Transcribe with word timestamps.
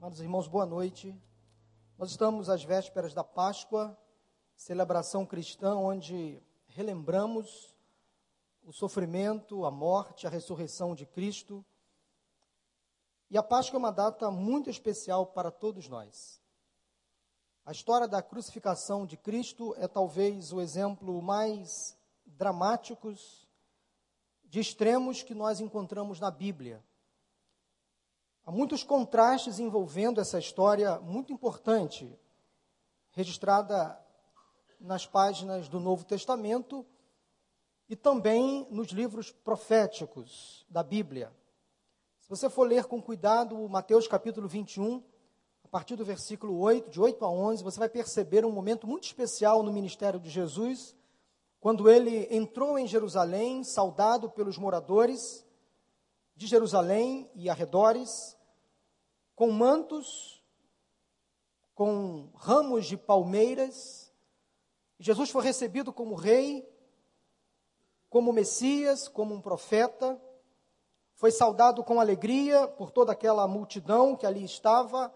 Amados 0.00 0.20
irmãos, 0.20 0.46
boa 0.46 0.64
noite. 0.64 1.12
Nós 1.98 2.12
estamos 2.12 2.48
às 2.48 2.62
vésperas 2.62 3.12
da 3.12 3.24
Páscoa, 3.24 3.98
celebração 4.54 5.26
cristã, 5.26 5.74
onde 5.74 6.40
relembramos 6.68 7.74
o 8.62 8.72
sofrimento, 8.72 9.64
a 9.64 9.72
morte, 9.72 10.24
a 10.24 10.30
ressurreição 10.30 10.94
de 10.94 11.04
Cristo. 11.04 11.66
E 13.28 13.36
a 13.36 13.42
Páscoa 13.42 13.76
é 13.76 13.80
uma 13.80 13.90
data 13.90 14.30
muito 14.30 14.70
especial 14.70 15.26
para 15.26 15.50
todos 15.50 15.88
nós. 15.88 16.40
A 17.64 17.72
história 17.72 18.06
da 18.06 18.22
crucificação 18.22 19.04
de 19.04 19.16
Cristo 19.16 19.74
é 19.78 19.88
talvez 19.88 20.52
o 20.52 20.60
exemplo 20.60 21.20
mais 21.20 21.98
dramático 22.24 23.12
de 24.44 24.60
extremos 24.60 25.24
que 25.24 25.34
nós 25.34 25.58
encontramos 25.58 26.20
na 26.20 26.30
Bíblia. 26.30 26.84
Há 28.48 28.50
muitos 28.50 28.82
contrastes 28.82 29.58
envolvendo 29.58 30.22
essa 30.22 30.38
história 30.38 30.98
muito 31.00 31.34
importante, 31.34 32.18
registrada 33.10 34.02
nas 34.80 35.04
páginas 35.04 35.68
do 35.68 35.78
Novo 35.78 36.02
Testamento 36.06 36.82
e 37.90 37.94
também 37.94 38.66
nos 38.70 38.88
livros 38.88 39.30
proféticos 39.30 40.64
da 40.66 40.82
Bíblia. 40.82 41.30
Se 42.22 42.30
você 42.30 42.48
for 42.48 42.66
ler 42.66 42.86
com 42.86 43.02
cuidado 43.02 43.68
Mateus 43.68 44.08
capítulo 44.08 44.48
21, 44.48 45.04
a 45.62 45.68
partir 45.68 45.96
do 45.96 46.04
versículo 46.06 46.58
8, 46.58 46.88
de 46.88 46.98
8 46.98 47.22
a 47.26 47.28
11, 47.28 47.62
você 47.62 47.78
vai 47.78 47.90
perceber 47.90 48.46
um 48.46 48.50
momento 48.50 48.86
muito 48.86 49.04
especial 49.04 49.62
no 49.62 49.70
ministério 49.70 50.18
de 50.18 50.30
Jesus, 50.30 50.96
quando 51.60 51.86
ele 51.86 52.26
entrou 52.34 52.78
em 52.78 52.86
Jerusalém, 52.86 53.62
saudado 53.62 54.30
pelos 54.30 54.56
moradores 54.56 55.46
de 56.34 56.46
Jerusalém 56.46 57.30
e 57.34 57.50
arredores, 57.50 58.37
com 59.38 59.52
mantos, 59.52 60.42
com 61.72 62.28
ramos 62.34 62.86
de 62.86 62.96
palmeiras. 62.96 64.12
Jesus 64.98 65.30
foi 65.30 65.44
recebido 65.44 65.92
como 65.92 66.16
rei, 66.16 66.68
como 68.10 68.32
Messias, 68.32 69.06
como 69.06 69.32
um 69.32 69.40
profeta. 69.40 70.20
Foi 71.14 71.30
saudado 71.30 71.84
com 71.84 72.00
alegria 72.00 72.66
por 72.66 72.90
toda 72.90 73.12
aquela 73.12 73.46
multidão 73.46 74.16
que 74.16 74.26
ali 74.26 74.42
estava, 74.42 75.14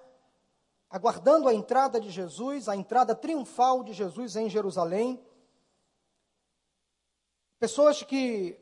aguardando 0.88 1.48
a 1.48 1.54
entrada 1.54 2.00
de 2.00 2.08
Jesus, 2.08 2.68
a 2.68 2.76
entrada 2.76 3.16
triunfal 3.16 3.82
de 3.82 3.92
Jesus 3.92 4.36
em 4.36 4.48
Jerusalém. 4.48 5.20
Pessoas 7.58 8.04
que, 8.04 8.56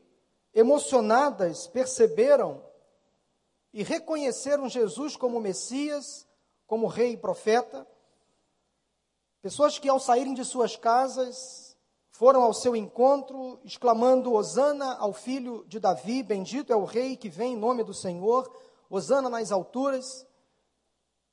emocionadas, 0.55 1.67
perceberam 1.67 2.70
e 3.73 3.83
reconheceram 3.83 4.67
Jesus 4.67 5.15
como 5.15 5.39
Messias, 5.39 6.27
como 6.67 6.87
Rei 6.87 7.13
e 7.13 7.17
Profeta. 7.17 7.87
Pessoas 9.41 9.79
que, 9.79 9.89
ao 9.89 9.99
saírem 9.99 10.33
de 10.33 10.43
suas 10.43 10.75
casas, 10.75 11.75
foram 12.11 12.43
ao 12.43 12.53
seu 12.53 12.75
encontro, 12.75 13.59
exclamando: 13.63 14.33
Hosana 14.33 14.95
ao 14.97 15.13
filho 15.13 15.65
de 15.67 15.79
Davi, 15.79 16.21
bendito 16.21 16.71
é 16.71 16.75
o 16.75 16.85
Rei 16.85 17.15
que 17.15 17.29
vem 17.29 17.53
em 17.53 17.57
nome 17.57 17.83
do 17.83 17.93
Senhor, 17.93 18.51
Hosana 18.89 19.29
nas 19.29 19.51
alturas. 19.51 20.27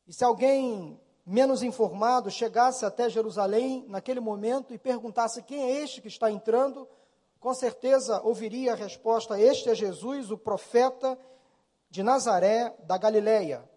E 0.07 0.13
se 0.13 0.25
alguém 0.25 0.99
menos 1.27 1.63
informado 1.63 2.31
chegasse 2.31 2.87
até 2.87 3.11
Jerusalém 3.11 3.85
naquele 3.89 4.21
momento 4.21 4.73
e 4.73 4.79
perguntasse 4.79 5.43
quem 5.43 5.63
é 5.63 5.83
este 5.83 6.01
que 6.01 6.09
está 6.09 6.31
entrando, 6.31 6.89
com 7.39 7.53
certeza 7.53 8.23
ouviria 8.23 8.73
a 8.73 8.77
resposta: 8.77 9.39
Este 9.39 9.69
é 9.69 9.75
Jesus, 9.75 10.31
o 10.31 10.39
profeta 10.39 11.19
de 11.91 12.03
Nazaré 12.03 12.75
da 12.85 12.99
Galileia. 12.99 13.69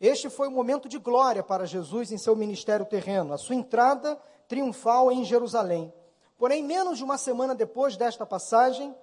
Este 0.00 0.30
foi 0.30 0.48
o 0.48 0.52
momento 0.52 0.88
de 0.88 0.98
glória 0.98 1.42
para 1.42 1.66
Jesus 1.66 2.12
em 2.12 2.18
seu 2.18 2.36
ministério 2.36 2.86
terreno, 2.86 3.32
a 3.34 3.38
sua 3.38 3.54
entrada 3.56 4.16
triunfal 4.46 5.10
em 5.10 5.24
Jerusalém. 5.24 5.92
Porém, 6.36 6.62
menos 6.62 6.98
de 6.98 7.04
uma 7.04 7.18
semana 7.18 7.54
depois 7.54 7.96
desta 7.96 8.24
passagem, 8.24 8.94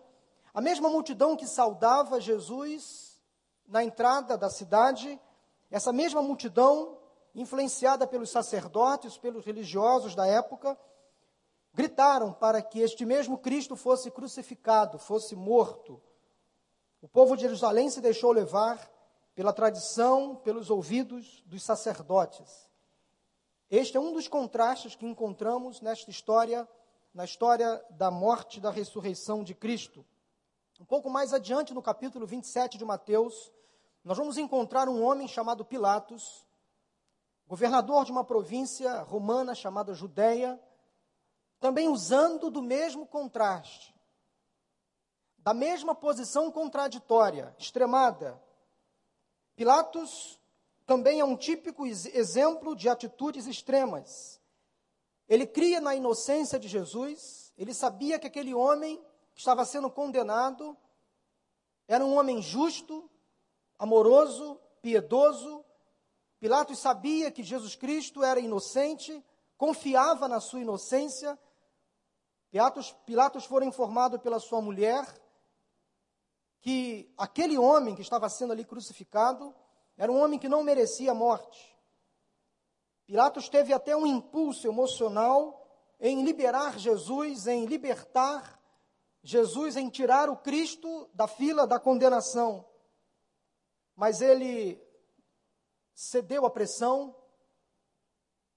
a 0.54 0.62
mesma 0.62 0.90
multidão 0.90 1.36
que 1.36 1.46
saudava 1.46 2.22
Jesus 2.22 3.22
na 3.68 3.84
entrada 3.84 4.38
da 4.38 4.50
cidade, 4.50 5.20
essa 5.70 5.92
mesma 5.92 6.22
multidão, 6.22 6.98
influenciada 7.34 8.08
pelos 8.08 8.30
sacerdotes, 8.30 9.18
pelos 9.18 9.44
religiosos 9.44 10.16
da 10.16 10.26
época, 10.26 10.78
gritaram 11.74 12.32
para 12.32 12.62
que 12.62 12.80
este 12.80 13.06
mesmo 13.06 13.38
Cristo 13.38 13.76
fosse 13.76 14.10
crucificado, 14.10 14.98
fosse 14.98 15.36
morto, 15.36 16.02
o 17.06 17.08
povo 17.08 17.36
de 17.36 17.44
Jerusalém 17.44 17.88
se 17.88 18.02
deixou 18.02 18.32
levar 18.32 18.92
pela 19.36 19.54
tradição, 19.54 20.38
pelos 20.38 20.72
ouvidos 20.72 21.44
dos 21.46 21.62
sacerdotes. 21.62 22.68
Este 23.70 23.96
é 23.96 24.00
um 24.00 24.12
dos 24.12 24.28
contrastes 24.28 24.96
que 24.96 25.06
encontramos 25.06 25.82
nesta 25.82 26.10
história, 26.10 26.68
na 27.14 27.24
história 27.24 27.80
da 27.92 28.10
morte 28.10 28.58
e 28.58 28.60
da 28.60 28.72
ressurreição 28.72 29.44
de 29.44 29.54
Cristo. 29.54 30.04
Um 30.82 30.86
pouco 30.86 31.08
mais 31.08 31.32
adiante, 31.32 31.76
no 31.76 31.82
capítulo 31.84 32.26
27 32.26 32.76
de 32.76 32.84
Mateus, 32.84 33.54
nós 34.04 34.18
vamos 34.18 34.36
encontrar 34.36 34.90
um 34.90 35.04
homem 35.04 35.28
chamado 35.28 35.64
Pilatos, 35.64 36.44
governador 37.46 38.04
de 38.04 38.12
uma 38.12 38.24
província 38.24 39.04
romana 39.04 39.54
chamada 39.54 39.94
Judéia, 39.94 40.60
também 41.60 41.88
usando 41.88 42.50
do 42.50 42.64
mesmo 42.64 43.06
contraste 43.06 43.95
da 45.46 45.54
mesma 45.54 45.94
posição 45.94 46.52
contraditória, 46.52 47.56
extremada. 47.60 48.42
Pilatos 49.56 50.42
também 50.88 51.20
é 51.20 51.24
um 51.24 51.38
típico 51.38 51.86
exemplo 51.86 52.76
de 52.76 52.90
atitudes 52.90 53.46
extremas. 53.46 54.42
Ele 55.30 55.46
cria 55.46 55.80
na 55.80 55.94
inocência 55.94 56.58
de 56.58 56.68
Jesus, 56.68 57.54
ele 57.60 57.76
sabia 57.76 58.18
que 58.18 58.26
aquele 58.26 58.56
homem 58.56 58.98
que 59.36 59.40
estava 59.40 59.64
sendo 59.66 59.88
condenado 59.88 60.76
era 61.88 62.04
um 62.04 62.18
homem 62.18 62.42
justo, 62.42 63.08
amoroso, 63.78 64.60
piedoso. 64.82 65.64
Pilatos 66.40 66.80
sabia 66.80 67.30
que 67.30 67.44
Jesus 67.44 67.76
Cristo 67.76 68.24
era 68.24 68.40
inocente, 68.40 69.24
confiava 69.60 70.28
na 70.28 70.40
sua 70.40 70.62
inocência. 70.62 71.38
Pilatos, 72.50 72.94
Pilatos 73.06 73.46
foi 73.46 73.64
informado 73.64 74.20
pela 74.20 74.40
sua 74.40 74.60
mulher 74.60 75.06
que 76.66 77.14
aquele 77.16 77.60
homem 77.60 77.94
que 77.94 78.02
estava 78.02 78.28
sendo 78.28 78.52
ali 78.52 78.66
crucificado 78.66 79.54
era 79.96 80.12
um 80.12 80.20
homem 80.20 80.40
que 80.40 80.50
não 80.50 80.64
merecia 80.64 81.12
a 81.12 81.14
morte. 81.14 81.78
Pilatos 83.06 83.48
teve 83.48 83.72
até 83.72 83.96
um 83.96 84.08
impulso 84.08 84.66
emocional 84.66 85.64
em 86.00 86.24
liberar 86.24 86.80
Jesus, 86.80 87.46
em 87.46 87.68
libertar 87.68 88.60
Jesus, 89.22 89.76
em 89.76 89.92
tirar 89.92 90.28
o 90.28 90.38
Cristo 90.38 91.08
da 91.14 91.28
fila 91.28 91.68
da 91.68 91.80
condenação. 91.80 92.68
Mas 93.96 94.20
ele 94.20 94.84
cedeu 95.94 96.48
à 96.48 96.50
pressão 96.50 97.16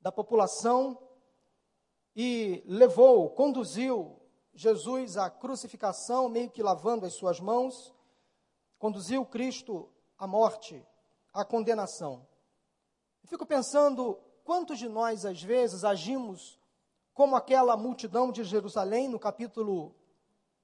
da 0.00 0.10
população 0.10 0.98
e 2.16 2.62
levou, 2.64 3.28
conduziu 3.32 4.18
Jesus 4.54 5.18
à 5.18 5.28
crucificação, 5.28 6.30
meio 6.30 6.48
que 6.50 6.62
lavando 6.62 7.04
as 7.04 7.12
suas 7.12 7.38
mãos, 7.38 7.97
conduziu 8.78 9.24
Cristo 9.26 9.88
à 10.16 10.26
morte, 10.26 10.86
à 11.32 11.44
condenação. 11.44 12.26
Eu 13.22 13.28
fico 13.28 13.44
pensando 13.44 14.18
quantos 14.44 14.78
de 14.78 14.88
nós, 14.88 15.24
às 15.24 15.42
vezes, 15.42 15.84
agimos 15.84 16.58
como 17.12 17.34
aquela 17.34 17.76
multidão 17.76 18.30
de 18.30 18.44
Jerusalém, 18.44 19.08
no 19.08 19.18
capítulo 19.18 19.94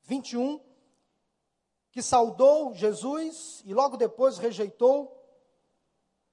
21, 0.05 0.61
que 1.91 2.01
saudou 2.01 2.73
Jesus 2.75 3.63
e 3.65 3.75
logo 3.75 3.97
depois 3.97 4.39
rejeitou. 4.39 5.21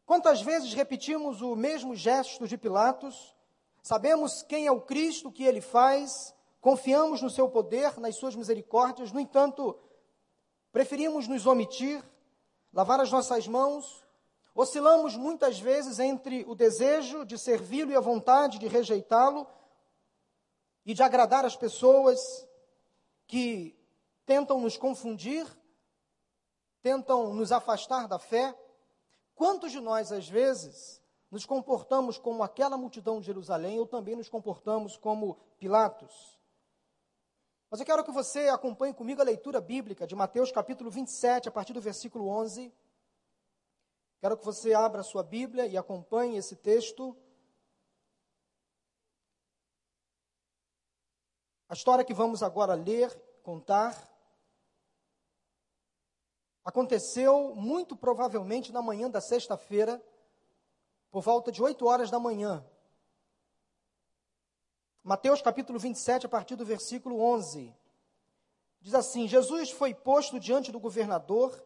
Quantas 0.06 0.42
vezes 0.42 0.74
repetimos 0.74 1.42
o 1.42 1.56
mesmo 1.56 1.96
gesto 1.96 2.48
de 2.48 2.58
Pilatos? 2.58 3.36
Sabemos 3.82 4.44
quem 4.44 4.68
é 4.68 4.72
o 4.72 4.82
Cristo, 4.82 5.30
o 5.30 5.32
que 5.32 5.44
ele 5.44 5.62
faz, 5.62 6.36
confiamos 6.60 7.22
no 7.22 7.30
seu 7.30 7.50
poder, 7.50 8.00
nas 8.00 8.16
suas 8.16 8.36
misericórdias, 8.36 9.12
no 9.12 9.20
entanto, 9.20 9.78
Preferimos 10.72 11.28
nos 11.28 11.46
omitir, 11.46 12.02
lavar 12.72 13.02
as 13.02 13.12
nossas 13.12 13.46
mãos, 13.46 14.06
oscilamos 14.56 15.18
muitas 15.18 15.60
vezes 15.60 16.00
entre 16.00 16.46
o 16.48 16.56
desejo 16.56 17.26
de 17.26 17.38
servi-lo 17.38 17.92
e 17.92 17.96
a 17.96 18.00
vontade 18.00 18.58
de 18.58 18.68
rejeitá-lo 18.68 19.46
e 20.86 20.94
de 20.94 21.04
agradar 21.04 21.46
as 21.46 21.58
pessoas 21.58 22.48
que 23.28 23.78
tentam 24.26 24.62
nos 24.62 24.78
confundir, 24.78 25.46
tentam 26.82 27.34
nos 27.34 27.52
afastar 27.52 28.08
da 28.08 28.18
fé. 28.18 28.58
Quantos 29.36 29.74
de 29.74 29.80
nós, 29.82 30.12
às 30.12 30.28
vezes, 30.28 31.02
nos 31.30 31.46
comportamos 31.46 32.18
como 32.18 32.44
aquela 32.44 32.78
multidão 32.78 33.20
de 33.20 33.26
Jerusalém 33.26 33.78
ou 33.78 33.86
também 33.86 34.16
nos 34.16 34.30
comportamos 34.30 34.96
como 34.96 35.38
Pilatos? 35.60 36.41
Mas 37.72 37.80
eu 37.80 37.86
quero 37.86 38.04
que 38.04 38.12
você 38.12 38.50
acompanhe 38.50 38.94
comigo 38.94 39.22
a 39.22 39.24
leitura 39.24 39.62
bíblica 39.62 40.06
de 40.06 40.14
Mateus 40.14 40.52
capítulo 40.52 40.92
27, 40.92 41.48
a 41.48 41.52
partir 41.54 41.72
do 41.72 41.80
versículo 41.80 42.28
11. 42.28 42.70
Quero 44.20 44.36
que 44.36 44.44
você 44.44 44.74
abra 44.74 45.00
a 45.00 45.06
sua 45.06 45.24
Bíblia 45.24 45.66
e 45.66 45.78
acompanhe 45.78 46.36
esse 46.36 46.58
texto. 46.58 47.16
A 51.70 51.74
história 51.74 52.04
que 52.04 52.14
vamos 52.14 52.44
agora 52.44 52.74
ler, 52.74 53.10
contar, 53.42 53.96
aconteceu 56.66 57.56
muito 57.56 57.96
provavelmente 57.96 58.74
na 58.74 58.82
manhã 58.82 59.10
da 59.10 59.22
sexta-feira, 59.22 60.04
por 61.10 61.22
volta 61.22 61.54
de 61.54 61.64
8 61.64 61.86
horas 61.86 62.12
da 62.12 62.20
manhã. 62.20 62.70
Mateus 65.04 65.42
capítulo 65.42 65.80
27, 65.80 66.28
a 66.28 66.30
partir 66.30 66.56
do 66.56 66.64
versículo 66.64 67.20
11. 67.22 67.74
Diz 68.80 68.94
assim: 68.94 69.28
Jesus 69.28 69.72
foi 69.72 69.96
posto 69.96 70.40
diante 70.40 70.72
do 70.72 70.80
governador 70.80 71.60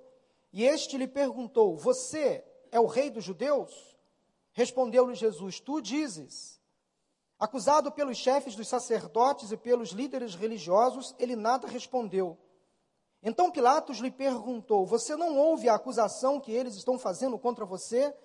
e 0.53 0.63
este 0.63 0.97
lhe 0.97 1.07
perguntou: 1.07 1.75
Você 1.75 2.45
é 2.71 2.79
o 2.79 2.85
rei 2.85 3.09
dos 3.09 3.25
judeus? 3.25 3.97
Respondeu-lhe 4.53 5.15
Jesus: 5.15 5.59
Tu 5.59 5.81
dizes. 5.81 6.61
Acusado 7.37 7.91
pelos 7.91 8.17
chefes 8.17 8.55
dos 8.55 8.69
sacerdotes 8.69 9.51
e 9.51 9.57
pelos 9.57 9.89
líderes 9.89 10.33
religiosos, 10.33 11.13
ele 11.19 11.35
nada 11.35 11.67
respondeu. 11.67 12.37
Então 13.21 13.51
Pilatos 13.51 13.97
lhe 13.97 14.11
perguntou: 14.11 14.85
Você 14.85 15.17
não 15.17 15.37
ouve 15.37 15.67
a 15.67 15.75
acusação 15.75 16.39
que 16.39 16.53
eles 16.53 16.75
estão 16.75 16.97
fazendo 16.97 17.37
contra 17.37 17.65
você? 17.65 18.15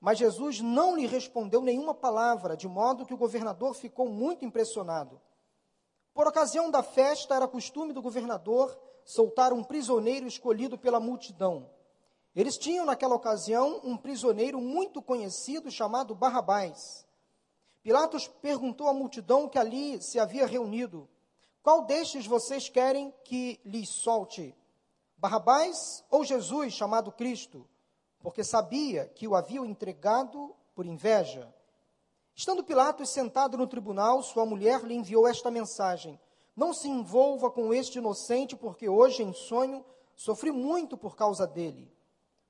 Mas 0.00 0.18
Jesus 0.18 0.60
não 0.60 0.96
lhe 0.96 1.06
respondeu 1.06 1.60
nenhuma 1.60 1.94
palavra, 1.94 2.56
de 2.56 2.68
modo 2.68 3.04
que 3.04 3.14
o 3.14 3.18
governador 3.18 3.74
ficou 3.74 4.08
muito 4.08 4.44
impressionado. 4.44 5.20
Por 6.14 6.26
ocasião 6.26 6.70
da 6.70 6.82
festa, 6.82 7.34
era 7.34 7.48
costume 7.48 7.92
do 7.92 8.02
governador 8.02 8.78
soltar 9.04 9.52
um 9.52 9.64
prisioneiro 9.64 10.26
escolhido 10.26 10.78
pela 10.78 11.00
multidão. 11.00 11.70
Eles 12.34 12.56
tinham 12.56 12.84
naquela 12.84 13.14
ocasião 13.14 13.80
um 13.82 13.96
prisioneiro 13.96 14.60
muito 14.60 15.02
conhecido 15.02 15.70
chamado 15.70 16.14
Barrabás. 16.14 17.06
Pilatos 17.82 18.28
perguntou 18.28 18.86
à 18.86 18.92
multidão 18.92 19.48
que 19.48 19.58
ali 19.58 20.00
se 20.02 20.20
havia 20.20 20.46
reunido: 20.46 21.08
Qual 21.62 21.84
destes 21.84 22.26
vocês 22.26 22.68
querem 22.68 23.12
que 23.24 23.60
lhes 23.64 23.88
solte? 23.88 24.54
Barrabás 25.16 26.04
ou 26.10 26.24
Jesus, 26.24 26.74
chamado 26.74 27.10
Cristo? 27.10 27.66
Porque 28.20 28.42
sabia 28.42 29.06
que 29.06 29.28
o 29.28 29.34
haviam 29.34 29.64
entregado 29.64 30.54
por 30.74 30.86
inveja. 30.86 31.52
Estando 32.34 32.62
Pilatos 32.64 33.10
sentado 33.10 33.56
no 33.56 33.66
tribunal, 33.66 34.22
sua 34.22 34.46
mulher 34.46 34.84
lhe 34.84 34.94
enviou 34.94 35.26
esta 35.26 35.50
mensagem: 35.50 36.20
Não 36.54 36.72
se 36.72 36.88
envolva 36.88 37.50
com 37.50 37.74
este 37.74 37.98
inocente, 37.98 38.56
porque 38.56 38.88
hoje, 38.88 39.22
em 39.22 39.32
sonho, 39.32 39.84
sofri 40.14 40.52
muito 40.52 40.96
por 40.96 41.16
causa 41.16 41.46
dele. 41.46 41.92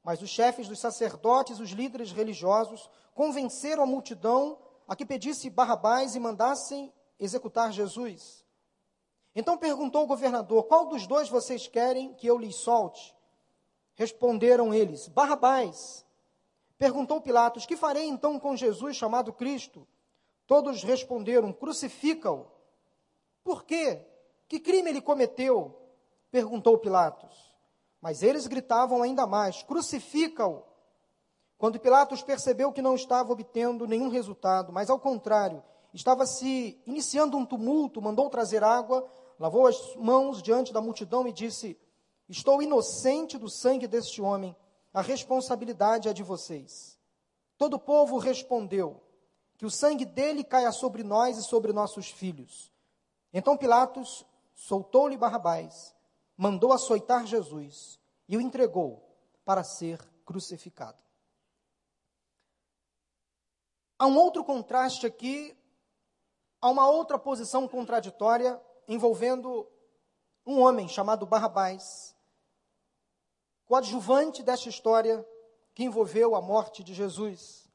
Mas 0.03 0.23
os 0.23 0.31
chefes 0.31 0.69
dos 0.69 0.79
sacerdotes, 0.79 1.61
os 1.61 1.71
líderes 1.71 2.13
religiosos, 2.13 2.89
convenceram 3.15 3.83
a 3.83 3.87
multidão 3.87 4.59
a 4.87 4.97
que 4.97 5.05
pedisse 5.05 5.51
Barrabás 5.51 6.15
e 6.15 6.21
mandassem 6.21 6.93
executar 7.19 7.73
Jesus. 7.73 8.45
Então 9.35 9.59
perguntou 9.59 10.05
o 10.05 10.07
governador: 10.07 10.65
Qual 10.65 10.87
dos 10.87 11.07
dois 11.07 11.29
vocês 11.29 11.67
querem 11.67 12.15
que 12.15 12.27
eu 12.27 12.39
lhes 12.39 12.57
solte? 12.57 13.15
Responderam 13.99 14.73
eles: 14.73 15.09
Barrabás. 15.09 16.07
Perguntou 16.79 17.21
Pilatos: 17.21 17.67
Que 17.67 17.77
farei 17.77 18.07
então 18.07 18.39
com 18.39 18.57
Jesus 18.57 18.97
chamado 18.97 19.33
Cristo? 19.33 19.87
Todos 20.47 20.85
responderam: 20.85 21.53
Crucifica-o. 21.53 22.47
Por 23.43 23.65
quê? 23.65 24.07
Que 24.47 24.61
crime 24.61 24.91
ele 24.91 25.01
cometeu? 25.01 25.77
Perguntou 26.31 26.79
Pilatos. 26.79 27.53
Mas 28.01 28.23
eles 28.23 28.47
gritavam 28.47 29.03
ainda 29.03 29.27
mais: 29.27 29.65
Crucifica-o. 29.65 30.63
Quando 31.59 31.81
Pilatos 31.81 32.23
percebeu 32.23 32.73
que 32.73 32.81
não 32.81 32.95
estava 32.95 33.33
obtendo 33.33 33.85
nenhum 33.85 34.09
resultado, 34.09 34.73
mas 34.73 34.89
ao 34.89 35.01
contrário, 35.01 35.61
estava 35.93 36.25
se 36.25 36.81
iniciando 36.87 37.37
um 37.37 37.45
tumulto, 37.45 38.01
mandou 38.01 38.31
trazer 38.31 38.63
água, 38.63 39.11
lavou 39.41 39.67
as 39.67 39.97
mãos 39.97 40.41
diante 40.41 40.73
da 40.73 40.81
multidão 40.81 41.27
e 41.27 41.33
disse: 41.33 41.77
Estou 42.29 42.63
inocente 42.63 43.39
do 43.39 43.49
sangue 43.49 43.87
deste 43.87 44.21
homem 44.21 44.55
a 44.93 45.01
responsabilidade 45.01 46.09
é 46.09 46.13
de 46.13 46.23
vocês. 46.23 46.99
Todo 47.57 47.75
o 47.75 47.79
povo 47.79 48.19
respondeu: 48.19 49.01
Que 49.57 49.67
o 49.67 49.71
sangue 49.71 50.05
dele 50.05 50.43
caia 50.43 50.73
sobre 50.73 51.03
nós 51.03 51.39
e 51.39 51.43
sobre 51.43 51.73
nossos 51.73 52.11
filhos. 52.11 52.73
Então 53.33 53.57
Pilatos 53.57 54.25
soltou-lhe 54.55 55.17
Barrabás, 55.17 55.95
mandou 56.37 56.73
açoitar 56.73 57.27
Jesus 57.27 58.01
e 58.29 58.37
o 58.37 58.41
entregou 58.41 59.03
para 59.45 59.63
ser 59.63 60.01
crucificado. 60.25 60.99
Há 63.99 64.07
um 64.07 64.17
outro 64.17 64.45
contraste 64.45 65.07
aqui, 65.07 65.57
há 66.61 66.69
uma 66.71 66.89
outra 66.89 67.19
posição 67.19 67.69
contraditória 67.69 68.61
envolvendo 68.87 69.69
um 70.47 70.61
homem 70.61 70.89
chamado 70.89 71.27
Barrabás, 71.27 72.17
coadjuvante 73.69 74.43
desta 74.43 74.71
história 74.71 75.25
que 75.75 75.85
envolveu 75.85 76.35
a 76.35 76.41
morte 76.41 76.83
de 76.83 76.95
Jesus. 76.95 77.71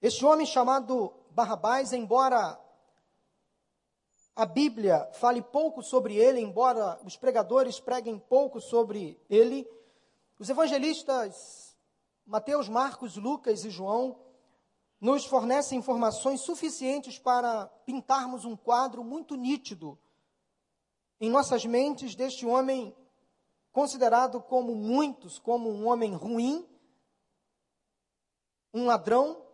Este 0.00 0.24
homem 0.24 0.46
chamado 0.46 1.12
Barrabás, 1.32 1.92
embora 1.92 2.56
a 4.36 4.46
Bíblia 4.46 5.04
fale 5.14 5.42
pouco 5.42 5.82
sobre 5.82 6.14
ele, 6.14 6.40
embora 6.40 6.96
os 7.04 7.16
pregadores 7.16 7.80
preguem 7.80 8.20
pouco 8.20 8.60
sobre 8.60 9.20
ele, 9.28 9.68
os 10.38 10.48
evangelistas 10.48 11.76
Mateus, 12.24 12.68
Marcos, 12.68 13.16
Lucas 13.16 13.64
e 13.64 13.70
João 13.70 14.16
nos 15.00 15.24
fornecem 15.24 15.78
informações 15.80 16.42
suficientes 16.42 17.18
para 17.18 17.66
pintarmos 17.84 18.44
um 18.44 18.56
quadro 18.56 19.02
muito 19.02 19.34
nítido 19.34 19.98
em 21.20 21.28
nossas 21.28 21.64
mentes 21.64 22.14
deste 22.14 22.46
homem 22.46 22.94
considerado 23.72 24.40
como 24.40 24.74
muitos 24.74 25.38
como 25.38 25.70
um 25.70 25.86
homem 25.86 26.14
ruim, 26.14 26.68
um 28.72 28.86
ladrão, 28.86 29.44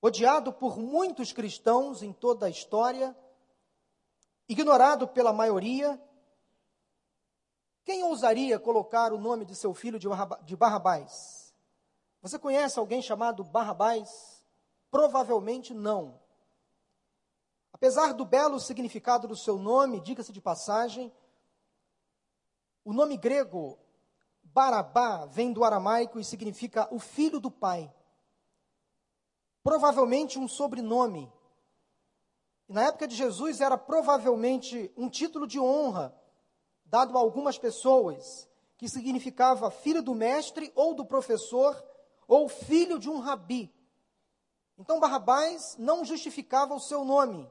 odiado 0.00 0.52
por 0.52 0.78
muitos 0.78 1.32
cristãos 1.32 2.02
em 2.02 2.12
toda 2.12 2.46
a 2.46 2.50
história, 2.50 3.16
ignorado 4.48 5.06
pela 5.06 5.32
maioria. 5.32 6.00
Quem 7.84 8.02
ousaria 8.02 8.58
colocar 8.58 9.12
o 9.12 9.18
nome 9.18 9.44
de 9.44 9.54
seu 9.54 9.74
filho 9.74 9.98
de 9.98 10.56
Barrabás? 10.56 11.54
Você 12.20 12.38
conhece 12.38 12.78
alguém 12.78 13.02
chamado 13.02 13.42
Barrabás? 13.42 14.44
Provavelmente 14.90 15.74
não. 15.74 16.20
Apesar 17.72 18.12
do 18.12 18.24
belo 18.24 18.60
significado 18.60 19.26
do 19.26 19.34
seu 19.34 19.58
nome, 19.58 20.00
diga-se 20.00 20.32
de 20.32 20.40
passagem, 20.40 21.12
o 22.84 22.92
nome 22.92 23.16
grego 23.16 23.78
Barabá 24.42 25.24
vem 25.26 25.52
do 25.52 25.64
aramaico 25.64 26.20
e 26.20 26.24
significa 26.24 26.86
o 26.94 26.98
filho 26.98 27.40
do 27.40 27.50
pai. 27.50 27.92
Provavelmente 29.62 30.38
um 30.38 30.48
sobrenome. 30.48 31.32
na 32.68 32.84
época 32.84 33.06
de 33.06 33.14
Jesus 33.14 33.60
era 33.60 33.78
provavelmente 33.78 34.92
um 34.96 35.08
título 35.08 35.46
de 35.46 35.58
honra 35.58 36.14
dado 36.84 37.16
a 37.16 37.20
algumas 37.20 37.58
pessoas, 37.58 38.48
que 38.76 38.88
significava 38.88 39.70
filho 39.70 40.02
do 40.02 40.14
mestre 40.14 40.70
ou 40.74 40.94
do 40.94 41.06
professor 41.06 41.82
ou 42.28 42.48
filho 42.48 42.98
de 42.98 43.08
um 43.08 43.20
rabi. 43.20 43.72
Então 44.76 45.00
Barrabás 45.00 45.76
não 45.78 46.04
justificava 46.04 46.74
o 46.74 46.80
seu 46.80 47.04
nome. 47.04 47.50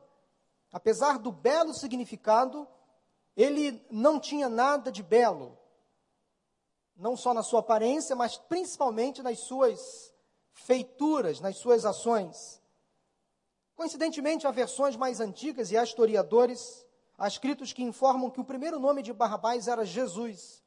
Apesar 0.71 1.17
do 1.17 1.31
belo 1.31 1.73
significado, 1.73 2.67
ele 3.35 3.85
não 3.89 4.19
tinha 4.19 4.50
nada 4.50 4.91
de 4.91 5.01
belo, 5.01 5.57
não 6.95 7.17
só 7.17 7.33
na 7.33 7.43
sua 7.43 7.61
aparência, 7.61 8.15
mas 8.15 8.38
principalmente 8.38 9.23
nas 9.23 9.39
suas 9.39 10.13
feituras, 10.53 11.39
nas 11.39 11.57
suas 11.57 11.85
ações. 11.85 12.61
Coincidentemente, 13.75 14.45
há 14.45 14.51
versões 14.51 14.95
mais 14.95 15.19
antigas 15.19 15.71
e 15.71 15.77
há 15.77 15.83
historiadores, 15.83 16.85
há 17.17 17.27
escritos 17.27 17.73
que 17.73 17.81
informam 17.81 18.29
que 18.29 18.39
o 18.39 18.45
primeiro 18.45 18.79
nome 18.79 19.01
de 19.01 19.11
Barrabás 19.11 19.67
era 19.67 19.85
Jesus. 19.85 20.61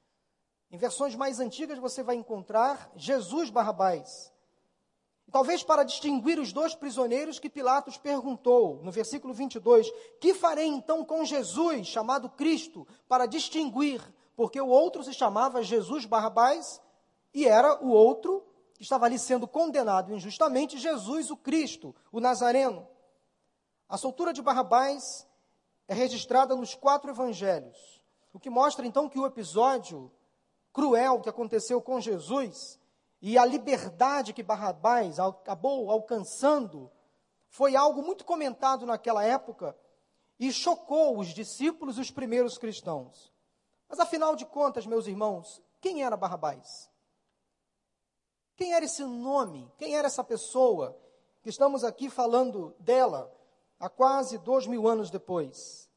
Em 0.71 0.77
versões 0.77 1.15
mais 1.15 1.39
antigas 1.39 1.79
você 1.79 2.03
vai 2.03 2.17
encontrar 2.17 2.91
Jesus 2.97 3.51
Barrabás. 3.51 4.34
Talvez 5.31 5.63
para 5.63 5.83
distinguir 5.83 6.39
os 6.39 6.53
dois 6.53 6.75
prisioneiros 6.75 7.39
que 7.39 7.51
Pilatos 7.51 7.97
perguntou, 7.97 8.81
no 8.83 8.93
versículo 8.93 9.35
22, 9.35 9.91
que 10.21 10.35
farei 10.35 10.67
então 10.67 11.05
com 11.05 11.25
Jesus, 11.25 11.87
chamado 11.89 12.29
Cristo, 12.29 12.87
para 13.09 13.27
distinguir, 13.27 14.01
porque 14.37 14.61
o 14.61 14.69
outro 14.69 15.03
se 15.03 15.13
chamava 15.13 15.63
Jesus 15.63 16.05
Barrabás 16.05 16.81
e 17.33 17.47
era 17.47 17.83
o 17.85 17.89
outro 17.89 18.45
que 18.75 18.83
estava 18.83 19.07
ali 19.07 19.19
sendo 19.19 19.49
condenado 19.49 20.15
injustamente, 20.15 20.79
Jesus 20.79 21.31
o 21.31 21.37
Cristo, 21.37 21.95
o 22.13 22.21
Nazareno. 22.21 22.87
A 23.89 23.97
soltura 23.97 24.33
de 24.33 24.43
Barrabás 24.43 25.27
é 25.89 25.95
registrada 25.95 26.55
nos 26.55 26.75
quatro 26.75 27.11
evangelhos, 27.11 28.03
o 28.33 28.39
que 28.39 28.51
mostra 28.51 28.87
então 28.87 29.09
que 29.09 29.19
o 29.19 29.27
episódio 29.27 30.11
cruel 30.73 31.21
que 31.21 31.29
aconteceu 31.29 31.81
com 31.81 32.01
Jesus 32.01 32.79
e 33.27 33.39
a 33.39 33.47
liberdade 33.47 34.35
que 34.35 34.43
Barrabás 34.43 35.19
acabou 35.19 35.91
alcançando 35.91 36.91
foi 37.49 37.75
algo 37.75 38.03
muito 38.03 38.23
comentado 38.23 38.85
naquela 38.85 39.25
época 39.25 39.75
e 40.39 40.53
chocou 40.53 41.19
os 41.19 41.29
discípulos 41.29 41.97
e 41.97 42.03
os 42.03 42.11
primeiros 42.11 42.59
cristãos. 42.59 43.33
Mas 43.89 43.99
afinal 43.99 44.37
de 44.37 44.45
contas, 44.45 44.85
meus 44.85 45.07
irmãos, 45.07 45.63
quem 45.81 46.05
era 46.05 46.19
Barrabás? 46.19 46.91
Quem 48.57 48.75
era 48.75 48.85
esse 48.85 49.03
nome? 49.03 49.73
Quem 49.79 49.97
era 49.97 50.07
essa 50.07 50.23
pessoa 50.23 50.95
que 51.43 51.49
estamos 51.49 51.83
aqui 51.83 52.11
falando 52.11 52.77
dela 52.79 53.35
há 53.81 53.89
quase 53.89 54.37
dois 54.37 54.67
mil 54.67 54.87
anos 54.87 55.11
depois? 55.11 55.89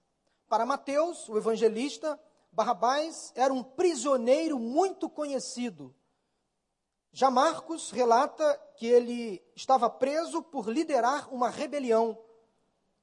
Para 0.47 0.65
Mateus, 0.65 1.27
o 1.27 1.37
evangelista, 1.37 2.17
Barrabás 2.53 3.33
era 3.35 3.53
um 3.53 3.65
prisioneiro 3.65 4.57
muito 4.57 5.09
conhecido. 5.09 5.93
Já 7.11 7.31
Marcos 7.31 7.91
relata 7.91 8.59
que 8.75 8.85
ele 8.85 9.43
estava 9.55 9.89
preso 9.89 10.41
por 10.41 10.69
liderar 10.69 11.33
uma 11.33 11.49
rebelião. 11.49 12.17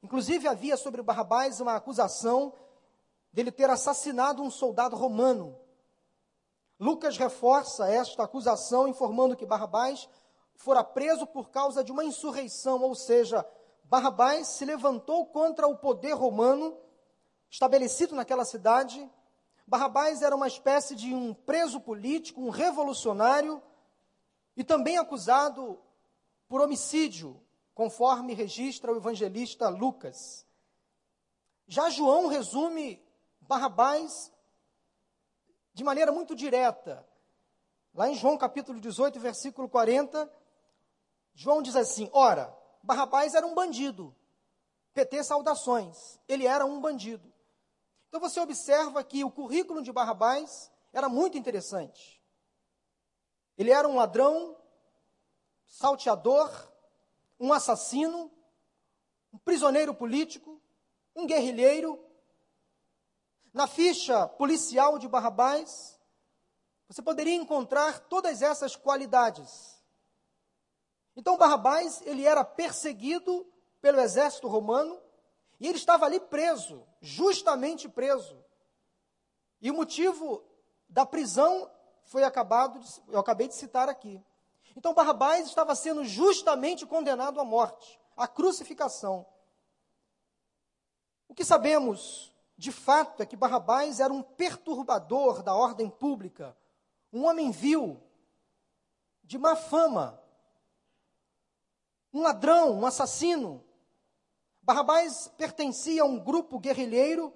Inclusive, 0.02 0.46
havia 0.46 0.76
sobre 0.76 1.02
Barrabás 1.02 1.60
uma 1.60 1.74
acusação 1.74 2.52
dele 3.32 3.50
ter 3.50 3.68
assassinado 3.68 4.42
um 4.42 4.50
soldado 4.50 4.94
romano. 4.94 5.58
Lucas 6.78 7.16
reforça 7.16 7.88
esta 7.88 8.22
acusação, 8.24 8.86
informando 8.86 9.36
que 9.36 9.46
Barrabás 9.46 10.08
fora 10.56 10.84
preso 10.84 11.26
por 11.26 11.50
causa 11.50 11.82
de 11.82 11.90
uma 11.90 12.04
insurreição, 12.04 12.82
ou 12.82 12.94
seja, 12.94 13.44
Barrabás 13.84 14.48
se 14.48 14.64
levantou 14.64 15.26
contra 15.26 15.66
o 15.66 15.76
poder 15.76 16.14
romano 16.14 16.76
estabelecido 17.50 18.14
naquela 18.14 18.44
cidade. 18.44 19.10
Barrabás 19.66 20.22
era 20.22 20.34
uma 20.34 20.48
espécie 20.48 20.94
de 20.94 21.14
um 21.14 21.32
preso 21.32 21.80
político, 21.80 22.40
um 22.40 22.50
revolucionário, 22.50 23.62
e 24.56 24.62
também 24.62 24.98
acusado 24.98 25.80
por 26.48 26.60
homicídio, 26.60 27.40
conforme 27.74 28.34
registra 28.34 28.92
o 28.92 28.96
evangelista 28.96 29.68
Lucas. 29.68 30.46
Já 31.66 31.90
João 31.90 32.28
resume 32.28 33.02
Barrabás 33.40 34.32
de 35.72 35.82
maneira 35.82 36.12
muito 36.12 36.34
direta. 36.34 37.06
Lá 37.92 38.08
em 38.08 38.14
João 38.14 38.38
capítulo 38.38 38.80
18, 38.80 39.20
versículo 39.20 39.68
40, 39.68 40.30
João 41.34 41.62
diz 41.62 41.76
assim: 41.76 42.08
Ora, 42.12 42.56
Barrabás 42.82 43.34
era 43.34 43.46
um 43.46 43.54
bandido. 43.54 44.14
PT 44.92 45.24
saudações. 45.24 46.20
Ele 46.28 46.46
era 46.46 46.64
um 46.64 46.80
bandido. 46.80 47.32
Então 48.08 48.20
você 48.20 48.38
observa 48.40 49.02
que 49.02 49.24
o 49.24 49.30
currículo 49.30 49.82
de 49.82 49.92
Barrabás 49.92 50.70
era 50.92 51.08
muito 51.08 51.36
interessante. 51.36 52.22
Ele 53.56 53.70
era 53.70 53.88
um 53.88 53.96
ladrão, 53.96 54.56
salteador, 55.66 56.50
um 57.38 57.52
assassino, 57.52 58.30
um 59.32 59.38
prisioneiro 59.38 59.94
político, 59.94 60.60
um 61.14 61.26
guerrilheiro, 61.26 62.04
na 63.54 63.68
ficha 63.68 64.26
policial 64.26 64.98
de 64.98 65.06
Barrabás, 65.06 65.96
você 66.88 67.00
poderia 67.00 67.34
encontrar 67.34 68.00
todas 68.00 68.42
essas 68.42 68.74
qualidades. 68.74 69.80
Então 71.14 71.38
Barrabás, 71.38 72.02
ele 72.02 72.26
era 72.26 72.44
perseguido 72.44 73.46
pelo 73.80 74.00
exército 74.00 74.48
romano 74.48 75.00
e 75.60 75.68
ele 75.68 75.78
estava 75.78 76.04
ali 76.04 76.18
preso, 76.18 76.84
justamente 77.00 77.88
preso. 77.88 78.44
E 79.60 79.70
o 79.70 79.74
motivo 79.74 80.44
da 80.88 81.06
prisão 81.06 81.70
foi 82.04 82.24
acabado, 82.24 82.78
de, 82.78 83.02
eu 83.08 83.18
acabei 83.18 83.48
de 83.48 83.54
citar 83.54 83.88
aqui. 83.88 84.22
Então 84.76 84.94
Barrabás 84.94 85.46
estava 85.46 85.74
sendo 85.74 86.04
justamente 86.04 86.86
condenado 86.86 87.40
à 87.40 87.44
morte, 87.44 88.00
à 88.16 88.26
crucificação. 88.26 89.26
O 91.28 91.34
que 91.34 91.44
sabemos 91.44 92.32
de 92.56 92.70
fato 92.70 93.22
é 93.22 93.26
que 93.26 93.36
Barrabás 93.36 94.00
era 94.00 94.12
um 94.12 94.22
perturbador 94.22 95.42
da 95.42 95.54
ordem 95.54 95.90
pública, 95.90 96.56
um 97.12 97.24
homem 97.26 97.50
vil, 97.50 98.00
de 99.22 99.38
má 99.38 99.56
fama, 99.56 100.20
um 102.12 102.22
ladrão, 102.22 102.78
um 102.78 102.86
assassino. 102.86 103.64
Barrabás 104.62 105.28
pertencia 105.36 106.02
a 106.02 106.06
um 106.06 106.18
grupo 106.18 106.58
guerrilheiro 106.58 107.32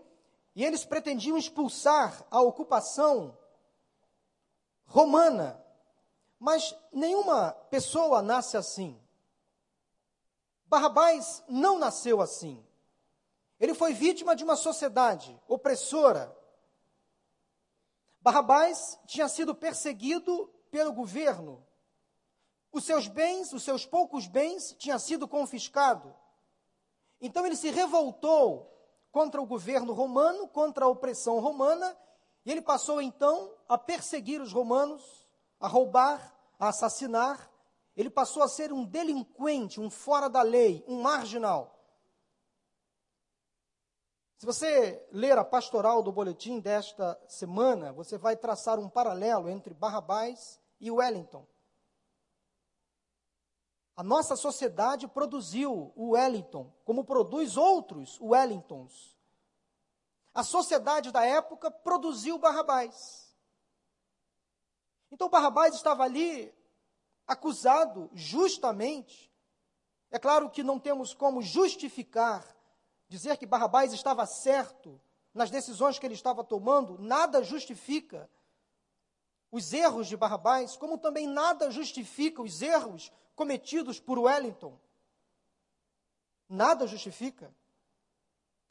e 0.55 0.65
eles 0.65 0.85
pretendiam 0.85 1.37
expulsar 1.37 2.25
a 2.31 2.41
ocupação 2.41 3.37
romana. 4.89 5.63
Mas 6.41 6.75
nenhuma 6.93 7.53
pessoa 7.71 8.21
nasce 8.21 8.57
assim. 8.57 9.01
Barrabás 10.67 11.43
não 11.49 11.79
nasceu 11.79 12.21
assim. 12.21 12.65
Ele 13.61 13.75
foi 13.75 13.93
vítima 13.93 14.35
de 14.35 14.45
uma 14.45 14.57
sociedade 14.57 15.41
opressora. 15.47 16.37
Barrabás 18.21 18.99
tinha 19.07 19.29
sido 19.29 19.55
perseguido 19.55 20.49
pelo 20.71 20.93
governo. 20.93 21.65
Os 22.71 22.85
seus 22.85 23.09
bens, 23.09 23.53
os 23.53 23.63
seus 23.63 23.87
poucos 23.87 24.27
bens, 24.27 24.75
tinham 24.79 24.99
sido 24.99 25.27
confiscados. 25.27 26.13
Então 27.21 27.45
ele 27.47 27.57
se 27.57 27.71
revoltou 27.71 28.71
contra 29.11 29.41
o 29.41 29.47
governo 29.47 29.93
romano, 29.93 30.47
contra 30.49 30.85
a 30.85 30.89
opressão 30.89 31.41
romana, 31.41 31.97
e 32.45 32.51
ele 32.51 32.63
passou 32.63 33.01
então 33.01 33.55
a 33.69 33.77
perseguir 33.77 34.41
os 34.41 34.53
romanos, 34.53 35.27
a 35.61 35.69
roubar, 35.69 36.35
a 36.59 36.69
assassinar. 36.69 37.51
Ele 37.97 38.09
passou 38.09 38.43
a 38.43 38.49
ser 38.49 38.73
um 38.73 38.85
delinquente, 38.85 39.81
um 39.81 39.91
fora 39.91 40.29
da 40.29 40.43
lei, 40.43 40.85
um 40.87 41.03
marginal. 41.03 41.79
Se 44.39 44.47
você 44.47 45.05
ler 45.11 45.37
a 45.37 45.45
pastoral 45.45 46.01
do 46.01 46.13
boletim 46.13 46.61
desta 46.61 47.21
semana, 47.27 47.93
você 47.93 48.17
vai 48.17 48.37
traçar 48.37 48.79
um 48.79 48.89
paralelo 48.89 49.49
entre 49.49 49.75
Barrabás 49.75 50.61
e 50.81 50.93
Wellington. 50.93 51.45
A 53.97 54.03
nossa 54.05 54.37
sociedade 54.37 55.09
produziu 55.09 55.93
o 55.97 56.11
Wellington, 56.11 56.73
como 56.85 57.05
produz 57.05 57.57
outros 57.57 58.17
Wellingtons. 58.21 59.18
A 60.39 60.45
sociedade 60.45 61.11
da 61.11 61.25
época 61.25 61.71
produziu 61.71 62.39
Barrabás. 62.39 63.35
Então 65.11 65.29
Barrabás 65.29 65.75
estava 65.75 66.05
ali 66.05 66.55
acusado 67.27 68.11
justamente. 68.15 69.33
É 70.11 70.19
claro 70.19 70.51
que 70.51 70.63
não 70.63 70.79
temos 70.79 71.13
como 71.13 71.43
justificar 71.43 72.45
Dizer 73.09 73.39
que 73.39 73.47
Barrabás 73.47 73.93
estava 73.95 74.27
certo 74.27 75.01
nas 75.33 75.51
decisões 75.51 75.99
que 75.99 76.07
ele 76.07 76.15
estava 76.15 76.45
tomando, 76.45 76.99
nada 76.99 77.43
justifica 77.43 78.29
os 79.51 79.73
erros 79.73 80.09
de 80.09 80.17
Barrabás, 80.17 80.77
como 80.77 80.99
também 80.99 81.27
nada 81.27 81.71
justifica 81.71 82.43
os 82.43 82.61
erros 82.61 83.11
cometidos 83.35 83.99
por 83.99 84.19
Wellington. 84.19 84.79
Nada 86.49 86.87
justifica. 86.87 87.55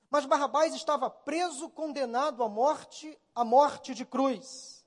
Mas 0.10 0.26
Barrabás 0.26 0.74
estava 0.74 1.10
preso, 1.10 1.70
condenado 1.70 2.44
à 2.44 2.50
morte, 2.50 3.20
à 3.36 3.44
morte 3.44 3.94
de 3.94 4.06
cruz. 4.06 4.86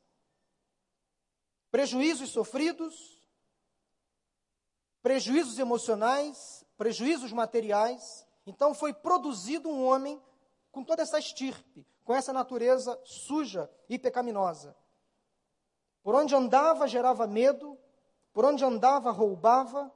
Prejuízos 1.71 2.31
sofridos, 2.31 3.21
prejuízos 5.03 5.59
emocionais, 5.59 6.65
prejuízos 6.77 7.33
materiais, 7.33 8.27
então 8.47 8.75
foi 8.75 8.93
produzido 8.93 9.69
um 9.69 9.85
homem 9.85 10.21
com 10.73 10.83
toda 10.83 11.03
essa 11.03 11.19
estirpe, 11.19 11.87
com 12.05 12.15
essa 12.15 12.33
natureza 12.33 12.99
suja 13.05 13.71
e 13.89 13.99
pecaminosa. 13.99 14.77
Por 16.03 16.15
onde 16.15 16.35
andava, 16.35 16.89
gerava 16.89 17.27
medo, 17.27 17.79
por 18.33 18.45
onde 18.45 18.65
andava, 18.65 19.11
roubava 19.11 19.93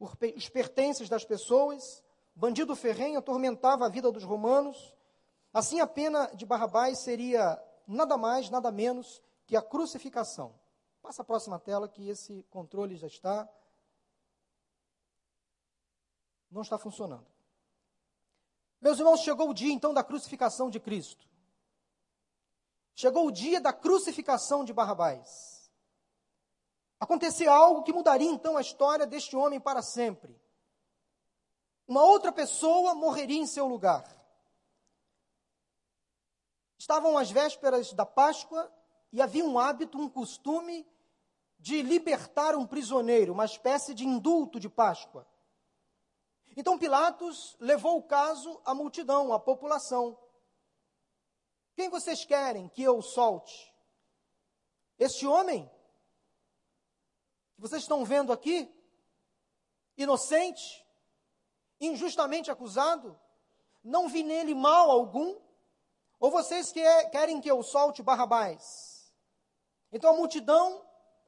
os 0.00 0.48
pertences 0.48 1.08
das 1.08 1.24
pessoas, 1.24 2.02
bandido 2.38 2.76
ferrenho 2.76 3.18
atormentava 3.18 3.84
a 3.84 3.88
vida 3.88 4.12
dos 4.12 4.22
romanos. 4.22 4.94
Assim, 5.52 5.80
a 5.80 5.86
pena 5.86 6.26
de 6.34 6.46
Barrabás 6.46 7.00
seria 7.00 7.60
nada 7.86 8.16
mais, 8.16 8.48
nada 8.48 8.70
menos 8.70 9.20
que 9.44 9.56
a 9.56 9.62
crucificação. 9.62 10.54
Passa 11.02 11.22
a 11.22 11.24
próxima 11.24 11.58
tela 11.58 11.88
que 11.88 12.08
esse 12.08 12.44
controle 12.48 12.96
já 12.96 13.08
está. 13.08 13.48
Não 16.48 16.62
está 16.62 16.78
funcionando. 16.78 17.26
Meus 18.80 18.98
irmãos, 19.00 19.20
chegou 19.20 19.50
o 19.50 19.54
dia 19.54 19.72
então 19.72 19.92
da 19.92 20.04
crucificação 20.04 20.70
de 20.70 20.78
Cristo. 20.78 21.26
Chegou 22.94 23.26
o 23.26 23.32
dia 23.32 23.60
da 23.60 23.72
crucificação 23.72 24.64
de 24.64 24.72
Barrabás. 24.72 25.68
Aconteceu 27.00 27.52
algo 27.52 27.82
que 27.82 27.92
mudaria 27.92 28.30
então 28.30 28.56
a 28.56 28.60
história 28.60 29.06
deste 29.06 29.34
homem 29.34 29.58
para 29.58 29.82
sempre. 29.82 30.40
Uma 31.88 32.04
outra 32.04 32.30
pessoa 32.30 32.94
morreria 32.94 33.38
em 33.38 33.46
seu 33.46 33.66
lugar. 33.66 34.04
Estavam 36.78 37.16
as 37.16 37.30
vésperas 37.30 37.94
da 37.94 38.04
Páscoa 38.04 38.70
e 39.10 39.22
havia 39.22 39.42
um 39.42 39.58
hábito, 39.58 39.98
um 39.98 40.08
costume 40.08 40.86
de 41.58 41.80
libertar 41.80 42.54
um 42.54 42.66
prisioneiro, 42.66 43.32
uma 43.32 43.46
espécie 43.46 43.94
de 43.94 44.06
indulto 44.06 44.60
de 44.60 44.68
Páscoa. 44.68 45.26
Então 46.54 46.78
Pilatos 46.78 47.56
levou 47.58 47.96
o 47.98 48.02
caso 48.02 48.60
à 48.66 48.74
multidão, 48.74 49.32
à 49.32 49.40
população. 49.40 50.18
Quem 51.74 51.88
vocês 51.88 52.22
querem 52.22 52.68
que 52.68 52.82
eu 52.82 53.00
solte? 53.00 53.72
Este 54.98 55.26
homem 55.26 55.70
que 57.54 57.62
vocês 57.62 57.82
estão 57.82 58.04
vendo 58.04 58.30
aqui, 58.30 58.70
inocente, 59.96 60.86
injustamente 61.80 62.50
acusado, 62.50 63.18
não 63.82 64.08
vi 64.08 64.22
nele 64.22 64.54
mal 64.54 64.90
algum? 64.90 65.36
Ou 66.20 66.30
vocês 66.30 66.72
que 66.72 66.80
é, 66.80 67.04
querem 67.06 67.40
que 67.40 67.50
eu 67.50 67.62
solte 67.62 68.02
Barrabás? 68.02 69.12
Então 69.92 70.10
a 70.10 70.16
multidão, 70.16 70.84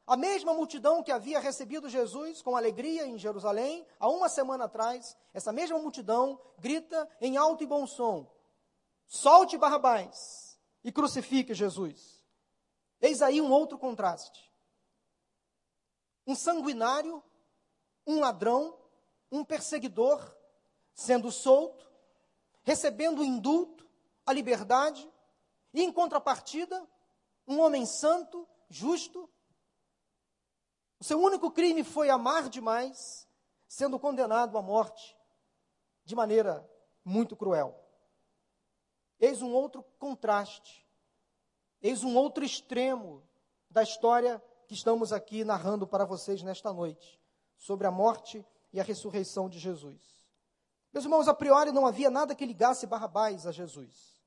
a 0.06 0.16
mesma 0.16 0.52
multidão 0.52 1.02
que 1.02 1.12
havia 1.12 1.38
recebido 1.38 1.88
Jesus 1.88 2.42
com 2.42 2.56
alegria 2.56 3.06
em 3.06 3.16
Jerusalém, 3.16 3.86
há 3.98 4.08
uma 4.08 4.28
semana 4.28 4.64
atrás, 4.64 5.16
essa 5.32 5.52
mesma 5.52 5.78
multidão 5.78 6.40
grita 6.58 7.08
em 7.20 7.36
alto 7.36 7.62
e 7.62 7.66
bom 7.66 7.86
som: 7.86 8.26
solte 9.06 9.56
Barrabás 9.56 10.58
e 10.82 10.90
crucifique 10.90 11.54
Jesus. 11.54 12.20
Eis 13.00 13.22
aí 13.22 13.40
um 13.40 13.50
outro 13.50 13.78
contraste. 13.78 14.50
Um 16.26 16.34
sanguinário, 16.34 17.22
um 18.06 18.20
ladrão, 18.20 18.78
um 19.32 19.44
perseguidor, 19.44 20.20
sendo 21.00 21.32
solto, 21.32 21.90
recebendo 22.62 23.20
o 23.20 23.24
indulto, 23.24 23.88
a 24.26 24.34
liberdade, 24.34 25.10
e 25.72 25.82
em 25.82 25.90
contrapartida, 25.90 26.86
um 27.48 27.58
homem 27.58 27.86
santo, 27.86 28.46
justo. 28.68 29.26
O 31.00 31.04
seu 31.04 31.18
único 31.18 31.50
crime 31.50 31.82
foi 31.84 32.10
amar 32.10 32.50
demais, 32.50 33.26
sendo 33.66 33.98
condenado 33.98 34.58
à 34.58 34.62
morte 34.62 35.16
de 36.04 36.14
maneira 36.14 36.68
muito 37.02 37.34
cruel. 37.34 37.82
Eis 39.18 39.40
um 39.40 39.54
outro 39.54 39.82
contraste, 39.98 40.86
eis 41.80 42.04
um 42.04 42.14
outro 42.14 42.44
extremo 42.44 43.26
da 43.70 43.82
história 43.82 44.42
que 44.68 44.74
estamos 44.74 45.14
aqui 45.14 45.44
narrando 45.44 45.86
para 45.86 46.04
vocês 46.04 46.42
nesta 46.42 46.74
noite, 46.74 47.18
sobre 47.56 47.86
a 47.86 47.90
morte 47.90 48.44
e 48.70 48.78
a 48.78 48.84
ressurreição 48.84 49.48
de 49.48 49.58
Jesus. 49.58 50.19
Meus 50.92 51.04
irmãos, 51.04 51.28
a 51.28 51.34
priori 51.34 51.70
não 51.72 51.86
havia 51.86 52.10
nada 52.10 52.34
que 52.34 52.44
ligasse 52.44 52.86
Barrabás 52.86 53.46
a 53.46 53.52
Jesus. 53.52 54.20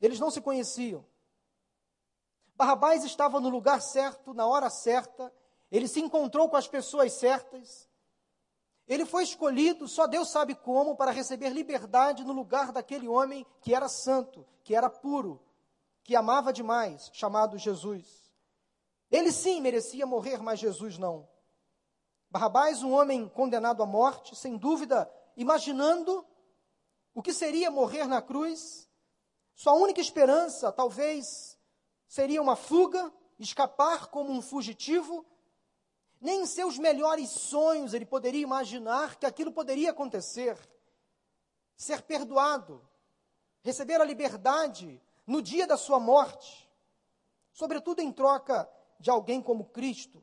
Eles 0.00 0.20
não 0.20 0.30
se 0.30 0.40
conheciam. 0.40 1.04
Barrabás 2.54 3.04
estava 3.04 3.40
no 3.40 3.48
lugar 3.48 3.82
certo, 3.82 4.32
na 4.32 4.46
hora 4.46 4.70
certa, 4.70 5.32
ele 5.70 5.88
se 5.88 6.00
encontrou 6.00 6.48
com 6.48 6.56
as 6.56 6.68
pessoas 6.68 7.12
certas. 7.14 7.88
Ele 8.86 9.04
foi 9.04 9.24
escolhido, 9.24 9.88
só 9.88 10.06
Deus 10.06 10.30
sabe 10.30 10.54
como, 10.54 10.94
para 10.94 11.10
receber 11.10 11.48
liberdade 11.48 12.22
no 12.22 12.32
lugar 12.32 12.70
daquele 12.70 13.08
homem 13.08 13.44
que 13.60 13.74
era 13.74 13.88
santo, 13.88 14.46
que 14.62 14.74
era 14.74 14.88
puro, 14.88 15.42
que 16.04 16.14
amava 16.14 16.52
demais, 16.52 17.10
chamado 17.12 17.58
Jesus. 17.58 18.30
Ele 19.10 19.32
sim 19.32 19.60
merecia 19.60 20.06
morrer, 20.06 20.38
mas 20.38 20.60
Jesus 20.60 20.98
não. 20.98 21.28
Barrabás, 22.30 22.82
um 22.82 22.92
homem 22.92 23.28
condenado 23.28 23.82
à 23.82 23.86
morte, 23.86 24.36
sem 24.36 24.56
dúvida, 24.56 25.10
imaginando 25.36 26.26
o 27.14 27.22
que 27.22 27.32
seria 27.32 27.70
morrer 27.70 28.06
na 28.06 28.20
cruz. 28.20 28.88
Sua 29.54 29.72
única 29.74 30.00
esperança, 30.00 30.72
talvez, 30.72 31.58
seria 32.08 32.42
uma 32.42 32.56
fuga, 32.56 33.12
escapar 33.38 34.08
como 34.08 34.32
um 34.32 34.42
fugitivo. 34.42 35.24
Nem 36.20 36.42
em 36.42 36.46
seus 36.46 36.78
melhores 36.78 37.30
sonhos 37.30 37.94
ele 37.94 38.06
poderia 38.06 38.42
imaginar 38.42 39.16
que 39.16 39.26
aquilo 39.26 39.52
poderia 39.52 39.90
acontecer. 39.90 40.58
Ser 41.76 42.02
perdoado, 42.02 42.86
receber 43.62 44.00
a 44.00 44.04
liberdade 44.04 45.00
no 45.26 45.42
dia 45.42 45.66
da 45.66 45.76
sua 45.76 45.98
morte, 45.98 46.70
sobretudo 47.52 48.00
em 48.00 48.12
troca 48.12 48.68
de 49.00 49.10
alguém 49.10 49.42
como 49.42 49.66
Cristo. 49.66 50.22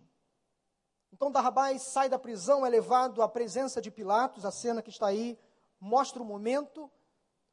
Então 1.22 1.32
Barrabás 1.32 1.84
sai 1.84 2.10
da 2.10 2.18
prisão, 2.18 2.66
é 2.66 2.70
levado 2.70 3.22
à 3.22 3.30
presença 3.30 3.80
de 3.80 3.92
Pilatos, 3.92 4.44
a 4.44 4.50
cena 4.50 4.82
que 4.82 4.90
está 4.90 5.06
aí 5.06 5.38
mostra 5.80 6.20
o 6.20 6.26
momento 6.26 6.90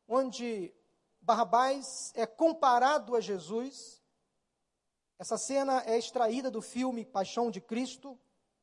onde 0.08 0.74
Barrabás 1.20 2.10
é 2.14 2.24
comparado 2.24 3.14
a 3.14 3.20
Jesus. 3.20 4.02
Essa 5.18 5.36
cena 5.36 5.82
é 5.84 5.98
extraída 5.98 6.50
do 6.50 6.62
filme 6.62 7.04
Paixão 7.04 7.50
de 7.50 7.60
Cristo, 7.60 8.18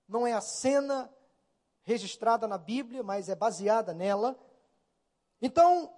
não 0.08 0.26
é 0.26 0.34
a 0.34 0.42
cena 0.42 1.08
registrada 1.84 2.48
na 2.48 2.58
Bíblia, 2.58 3.04
mas 3.04 3.30
é 3.30 3.36
baseada 3.36 3.94
nela. 3.94 4.36
Então, 5.40 5.94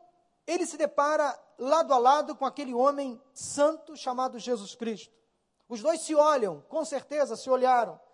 ele 0.46 0.66
se 0.66 0.76
depara 0.76 1.34
lado 1.58 1.94
a 1.94 1.98
lado 1.98 2.36
com 2.36 2.46
aquele 2.46 2.74
homem 2.74 3.22
santo 3.34 3.96
chamado 3.96 4.38
Jesus 4.38 4.76
Cristo. 4.76 5.16
Os 5.70 5.82
dois 5.82 6.02
se 6.02 6.14
olham, 6.14 6.60
com 6.68 6.84
certeza 6.84 7.38
se 7.38 7.50
olharam. 7.50 8.06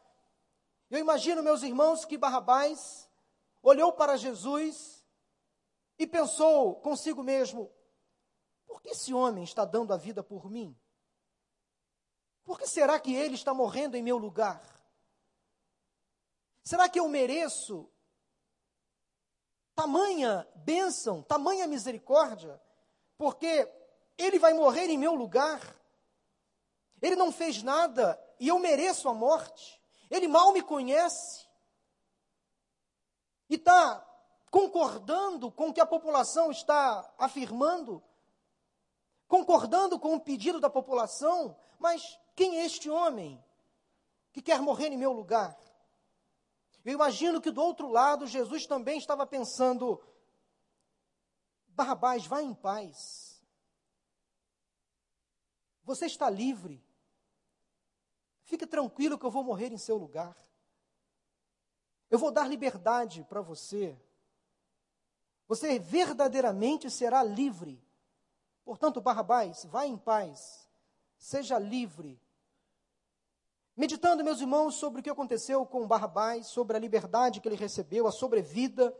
Eu 0.93 0.99
imagino, 0.99 1.41
meus 1.41 1.63
irmãos, 1.63 2.05
que 2.05 2.19
Barrabás 2.19 3.09
olhou 3.63 3.93
para 3.93 4.15
Jesus 4.15 5.03
e 5.97 6.05
pensou 6.05 6.75
consigo 6.81 7.23
mesmo: 7.23 7.73
por 8.67 8.79
que 8.79 8.89
esse 8.89 9.11
homem 9.11 9.43
está 9.43 9.65
dando 9.65 9.91
a 9.91 9.97
vida 9.97 10.21
por 10.21 10.51
mim? 10.51 10.79
Por 12.43 12.59
que 12.59 12.67
será 12.67 12.99
que 12.99 13.11
ele 13.11 13.33
está 13.33 13.55
morrendo 13.55 13.97
em 13.97 14.03
meu 14.03 14.19
lugar? 14.19 14.63
Será 16.63 16.87
que 16.87 16.99
eu 16.99 17.09
mereço 17.09 17.91
tamanha 19.73 20.47
bênção, 20.57 21.23
tamanha 21.23 21.65
misericórdia? 21.65 22.61
Porque 23.17 23.67
ele 24.15 24.37
vai 24.37 24.53
morrer 24.53 24.91
em 24.91 24.97
meu 24.99 25.15
lugar. 25.15 25.59
Ele 27.01 27.15
não 27.15 27.31
fez 27.31 27.63
nada 27.63 28.23
e 28.39 28.49
eu 28.49 28.59
mereço 28.59 29.09
a 29.09 29.13
morte. 29.15 29.82
Ele 30.13 30.27
mal 30.27 30.53
me 30.53 30.61
conhece. 30.61 31.43
E 33.49 33.55
está 33.55 33.99
concordando 34.51 35.51
com 35.51 35.69
o 35.69 35.73
que 35.73 35.81
a 35.81 35.87
população 35.87 36.51
está 36.51 37.11
afirmando, 37.17 38.01
concordando 39.27 39.99
com 39.99 40.13
o 40.13 40.19
pedido 40.19 40.59
da 40.59 40.69
população, 40.69 41.57
mas 41.79 42.19
quem 42.35 42.59
é 42.59 42.65
este 42.65 42.91
homem 42.91 43.43
que 44.31 44.39
quer 44.39 44.61
morrer 44.61 44.89
em 44.89 44.97
meu 44.97 45.11
lugar? 45.11 45.57
Eu 46.85 46.93
imagino 46.93 47.41
que 47.41 47.49
do 47.49 47.63
outro 47.63 47.89
lado 47.89 48.27
Jesus 48.27 48.67
também 48.67 48.99
estava 48.99 49.25
pensando: 49.25 49.99
Barrabás, 51.69 52.27
vá 52.27 52.39
em 52.39 52.53
paz. 52.53 53.41
Você 55.83 56.05
está 56.05 56.29
livre. 56.29 56.92
Fique 58.43 58.67
tranquilo 58.67 59.17
que 59.17 59.25
eu 59.25 59.31
vou 59.31 59.43
morrer 59.43 59.71
em 59.71 59.77
seu 59.77 59.97
lugar. 59.97 60.35
Eu 62.09 62.19
vou 62.19 62.31
dar 62.31 62.47
liberdade 62.47 63.23
para 63.23 63.41
você. 63.41 63.97
Você 65.47 65.79
verdadeiramente 65.79 66.89
será 66.89 67.23
livre. 67.23 67.83
Portanto, 68.63 69.01
Barrabás, 69.01 69.65
vá 69.65 69.85
em 69.85 69.97
paz. 69.97 70.67
Seja 71.17 71.57
livre. 71.57 72.19
Meditando, 73.75 74.23
meus 74.23 74.39
irmãos, 74.39 74.75
sobre 74.75 74.99
o 74.99 75.03
que 75.03 75.09
aconteceu 75.09 75.65
com 75.65 75.87
Barrabás, 75.87 76.47
sobre 76.47 76.77
a 76.77 76.79
liberdade 76.79 77.41
que 77.41 77.47
ele 77.47 77.55
recebeu, 77.55 78.05
a 78.05 78.11
sobrevida, 78.11 78.95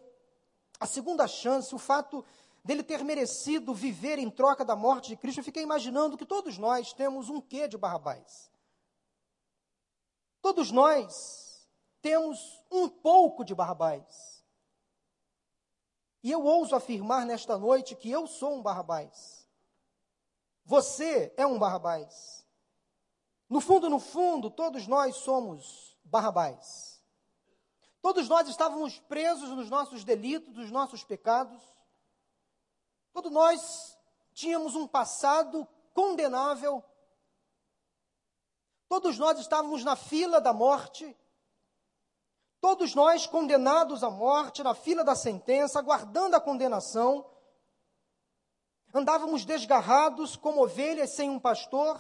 a 0.80 0.88
segunda 0.88 1.28
chance, 1.28 1.76
o 1.76 1.78
fato 1.78 2.26
dele 2.64 2.82
ter 2.82 3.04
merecido 3.04 3.74
viver 3.74 4.18
em 4.18 4.30
troca 4.30 4.66
da 4.66 4.76
morte 4.76 5.10
de 5.10 5.18
Cristo, 5.18 5.40
eu 5.40 5.44
fiquei 5.44 5.62
imaginando 5.62 6.18
que 6.18 6.26
todos 6.26 6.58
nós 6.58 6.94
temos 6.94 7.30
um 7.30 7.40
quê 7.42 7.68
de 7.68 7.78
Barrabás. 7.78 8.53
Todos 10.44 10.72
nós 10.72 11.66
temos 12.02 12.62
um 12.70 12.90
pouco 12.90 13.46
de 13.46 13.56
Barrabás. 13.56 14.44
E 16.22 16.30
eu 16.30 16.44
ouso 16.44 16.76
afirmar 16.76 17.26
nesta 17.26 17.58
noite 17.58 17.96
que 17.96 18.12
eu 18.12 18.28
sou 18.28 18.56
um 18.56 18.62
Barrabás. 18.62 19.48
Você 20.66 21.34
é 21.38 21.46
um 21.48 21.58
Barrabás. 21.58 22.46
No 23.50 23.62
fundo, 23.62 23.90
no 23.90 24.00
fundo, 24.00 24.52
todos 24.52 24.86
nós 24.86 25.16
somos 25.16 25.98
Barrabás. 26.04 27.02
Todos 28.02 28.28
nós 28.28 28.50
estávamos 28.50 29.00
presos 29.00 29.48
nos 29.48 29.70
nossos 29.70 30.04
delitos, 30.04 30.54
nos 30.58 30.70
nossos 30.70 31.06
pecados. 31.06 31.64
Todos 33.14 33.32
nós 33.32 33.98
tínhamos 34.34 34.76
um 34.76 34.86
passado 34.86 35.66
condenável 35.94 36.84
Todos 38.94 39.18
nós 39.18 39.40
estávamos 39.40 39.84
na 39.84 39.96
fila 39.96 40.40
da 40.40 40.54
morte. 40.54 41.18
Todos 42.62 42.94
nós 42.94 43.26
condenados 43.26 44.04
à 44.04 44.10
morte, 44.12 44.62
na 44.62 44.76
fila 44.76 45.04
da 45.04 45.16
sentença, 45.16 45.80
aguardando 45.80 46.36
a 46.36 46.40
condenação. 46.40 47.26
Andávamos 48.94 49.46
desgarrados 49.46 50.36
como 50.36 50.62
ovelhas 50.64 51.10
sem 51.10 51.28
um 51.28 51.40
pastor. 51.40 52.00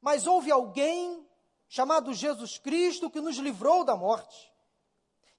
Mas 0.00 0.28
houve 0.28 0.52
alguém 0.52 1.28
chamado 1.68 2.14
Jesus 2.14 2.56
Cristo 2.56 3.10
que 3.10 3.20
nos 3.20 3.34
livrou 3.38 3.82
da 3.82 3.96
morte, 3.96 4.54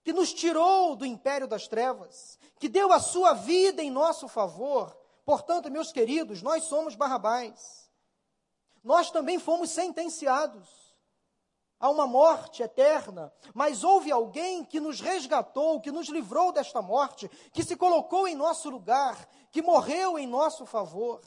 que 0.03 0.12
nos 0.12 0.34
tirou 0.34 0.97
do 0.97 1.05
império 1.05 1.47
das 1.47 1.65
trevas, 1.65 2.38
que 2.60 2.67
deu 2.67 2.91
a 2.91 2.99
sua 2.99 3.32
vida 3.32 3.82
em 3.82 3.89
nosso 3.89 4.27
favor. 4.27 4.93
Portanto, 5.23 5.71
meus 5.71 5.93
queridos, 5.93 6.41
nós 6.41 6.65
somos 6.65 6.93
Barrabás. 6.93 7.78
Nós 8.83 9.11
também 9.11 9.39
fomos 9.39 9.69
sentenciados 9.69 10.89
a 11.79 11.89
uma 11.89 12.05
morte 12.05 12.61
eterna, 12.61 13.33
mas 13.53 13.83
houve 13.83 14.11
alguém 14.11 14.65
que 14.65 14.79
nos 14.79 14.99
resgatou, 14.99 15.79
que 15.79 15.91
nos 15.91 16.09
livrou 16.09 16.51
desta 16.51 16.81
morte, 16.81 17.29
que 17.53 17.63
se 17.63 17.75
colocou 17.75 18.27
em 18.27 18.35
nosso 18.35 18.69
lugar, 18.69 19.27
que 19.51 19.61
morreu 19.61 20.19
em 20.19 20.27
nosso 20.27 20.65
favor. 20.65 21.21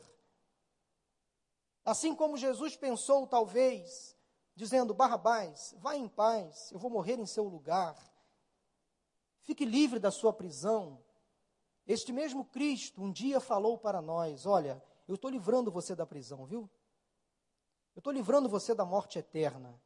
Assim 1.84 2.14
como 2.14 2.36
Jesus 2.36 2.76
pensou, 2.76 3.26
talvez, 3.26 4.16
dizendo: 4.54 4.92
Barrabás, 4.92 5.74
vá 5.78 5.96
em 5.96 6.06
paz, 6.06 6.70
eu 6.70 6.78
vou 6.78 6.90
morrer 6.90 7.18
em 7.18 7.26
seu 7.26 7.44
lugar. 7.44 7.96
Fique 9.40 9.64
livre 9.64 9.98
da 9.98 10.10
sua 10.10 10.32
prisão. 10.32 11.02
Este 11.86 12.12
mesmo 12.12 12.44
Cristo 12.44 13.02
um 13.02 13.10
dia 13.10 13.40
falou 13.40 13.78
para 13.78 14.00
nós: 14.02 14.46
Olha, 14.46 14.82
eu 15.08 15.14
estou 15.14 15.30
livrando 15.30 15.70
você 15.70 15.96
da 15.96 16.06
prisão, 16.06 16.44
viu? 16.44 16.70
Eu 17.94 18.00
estou 18.00 18.12
livrando 18.12 18.48
você 18.48 18.74
da 18.74 18.84
morte 18.84 19.18
eterna. 19.18 19.80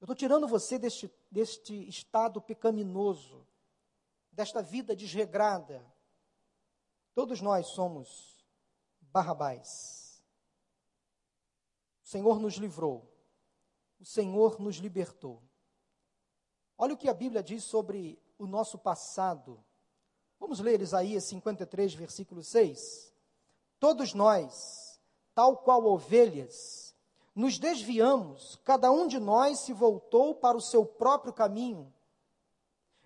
Eu 0.00 0.06
estou 0.06 0.16
tirando 0.16 0.46
você 0.46 0.78
deste, 0.78 1.10
deste 1.30 1.88
estado 1.88 2.40
pecaminoso, 2.40 3.46
desta 4.30 4.62
vida 4.62 4.94
desregrada. 4.94 5.84
Todos 7.14 7.40
nós 7.40 7.68
somos 7.68 8.44
Barrabás. 9.00 10.22
O 12.02 12.08
Senhor 12.08 12.40
nos 12.40 12.54
livrou. 12.54 13.10
O 14.00 14.04
Senhor 14.04 14.60
nos 14.60 14.76
libertou. 14.76 15.42
Olha 16.76 16.94
o 16.94 16.98
que 16.98 17.08
a 17.08 17.14
Bíblia 17.14 17.42
diz 17.42 17.62
sobre 17.64 18.20
o 18.36 18.46
nosso 18.46 18.76
passado. 18.76 19.64
Vamos 20.38 20.58
ler 20.58 20.82
Isaías 20.82 21.24
53, 21.24 21.94
versículo 21.94 22.42
6. 22.42 23.14
Todos 23.78 24.12
nós, 24.12 24.83
tal 25.34 25.56
qual 25.56 25.84
ovelhas, 25.86 26.94
nos 27.34 27.58
desviamos, 27.58 28.60
cada 28.64 28.90
um 28.92 29.06
de 29.06 29.18
nós 29.18 29.60
se 29.60 29.72
voltou 29.72 30.34
para 30.34 30.56
o 30.56 30.60
seu 30.60 30.86
próprio 30.86 31.32
caminho, 31.32 31.92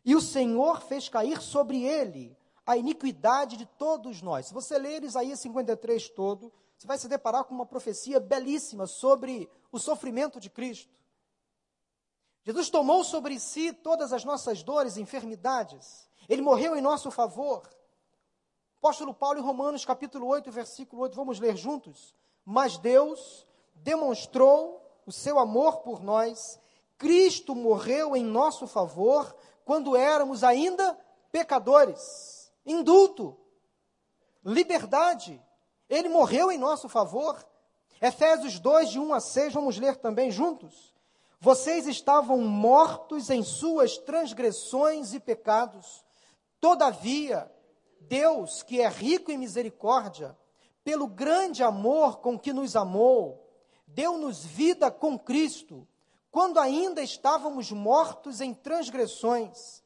e 0.05 0.15
o 0.15 0.21
Senhor 0.21 0.81
fez 0.83 1.09
cair 1.09 1.41
sobre 1.41 1.83
ele 1.83 2.37
a 2.67 2.77
iniquidade 2.77 3.57
de 3.57 3.65
todos 3.65 4.21
nós. 4.21 4.47
Se 4.47 4.55
você 4.55 4.79
ler 4.79 5.03
Isaías 5.03 5.41
53 5.41 6.11
todo, 6.11 6.53
você 6.77 6.87
vai 6.87 6.99
se 6.99 7.09
deparar 7.09 7.45
com 7.45 7.55
uma 7.55 7.67
profecia 7.67 8.21
belíssima 8.21 8.87
sobre 8.87 9.51
o 9.73 9.79
sofrimento 9.79 10.39
de 10.39 10.49
Cristo. 10.49 10.99
Jesus 12.45 12.71
tomou 12.71 13.05
sobre 13.05 13.39
si 13.41 13.73
todas 13.73 14.13
as 14.13 14.25
nossas 14.25 14.63
dores 14.63 14.97
e 14.97 15.03
enfermidades. 15.03 16.09
Ele 16.29 16.41
morreu 16.41 16.77
em 16.77 16.81
nosso 16.81 17.11
favor. 17.11 17.69
Apóstolo 18.81 19.13
Paulo 19.13 19.41
em 19.41 19.43
Romanos 19.43 19.85
capítulo 19.85 20.29
8, 20.29 20.53
versículo 20.53 21.03
8, 21.03 21.17
vamos 21.17 21.41
ler 21.41 21.57
juntos. 21.57 22.15
Mas 22.45 22.79
Deus 22.79 23.45
demonstrou 23.75 24.81
o 25.05 25.11
seu 25.11 25.41
amor 25.41 25.79
por 25.79 26.01
nós. 26.01 26.61
Cristo 26.97 27.57
morreu 27.57 28.15
em 28.15 28.25
nosso 28.25 28.69
favor 28.69 29.35
quando 29.65 29.97
éramos 29.97 30.45
ainda 30.45 30.97
pecadores. 31.33 32.53
Indulto, 32.65 33.37
liberdade. 34.45 35.43
Ele 35.91 36.09
morreu 36.09 36.53
em 36.53 36.57
nosso 36.57 36.89
favor. 36.89 37.45
Efésios 38.01 38.61
2, 38.61 38.91
de 38.91 39.01
1 39.01 39.13
a 39.13 39.19
6, 39.19 39.55
vamos 39.55 39.77
ler 39.77 39.97
também 39.97 40.31
juntos. 40.31 40.95
Vocês 41.41 41.89
estavam 41.89 42.39
mortos 42.39 43.29
em 43.29 43.43
suas 43.43 43.99
transgressões 43.99 45.15
e 45.15 45.19
pecados. 45.19 46.05
Todavia, 46.61 47.51
Deus, 48.01 48.63
que 48.63 48.81
é 48.81 48.89
rico 48.89 49.31
em 49.31 49.39
misericórdia, 49.39 50.37
pelo 50.85 51.07
grande 51.07 51.63
amor 51.63 52.19
com 52.19 52.39
que 52.39 52.53
nos 52.53 52.75
amou, 52.75 53.47
deu-nos 53.87 54.45
vida 54.45 54.91
com 54.91 55.19
Cristo, 55.19 55.87
quando 56.31 56.59
ainda 56.59 57.03
estávamos 57.03 57.71
mortos 57.71 58.41
em 58.41 58.55
transgressões. 58.55 59.83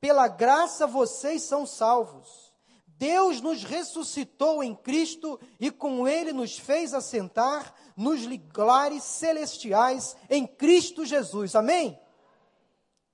Pela 0.00 0.28
graça 0.28 0.86
vocês 0.86 1.42
são 1.42 1.66
salvos. 1.66 2.52
Deus 2.86 3.40
nos 3.40 3.64
ressuscitou 3.64 4.62
em 4.62 4.74
Cristo 4.74 5.40
e 5.58 5.70
com 5.70 6.06
Ele 6.06 6.32
nos 6.32 6.58
fez 6.58 6.94
assentar 6.94 7.74
nos 7.96 8.24
lugares 8.24 9.02
celestiais 9.02 10.16
em 10.30 10.46
Cristo 10.46 11.04
Jesus. 11.04 11.56
Amém? 11.56 11.98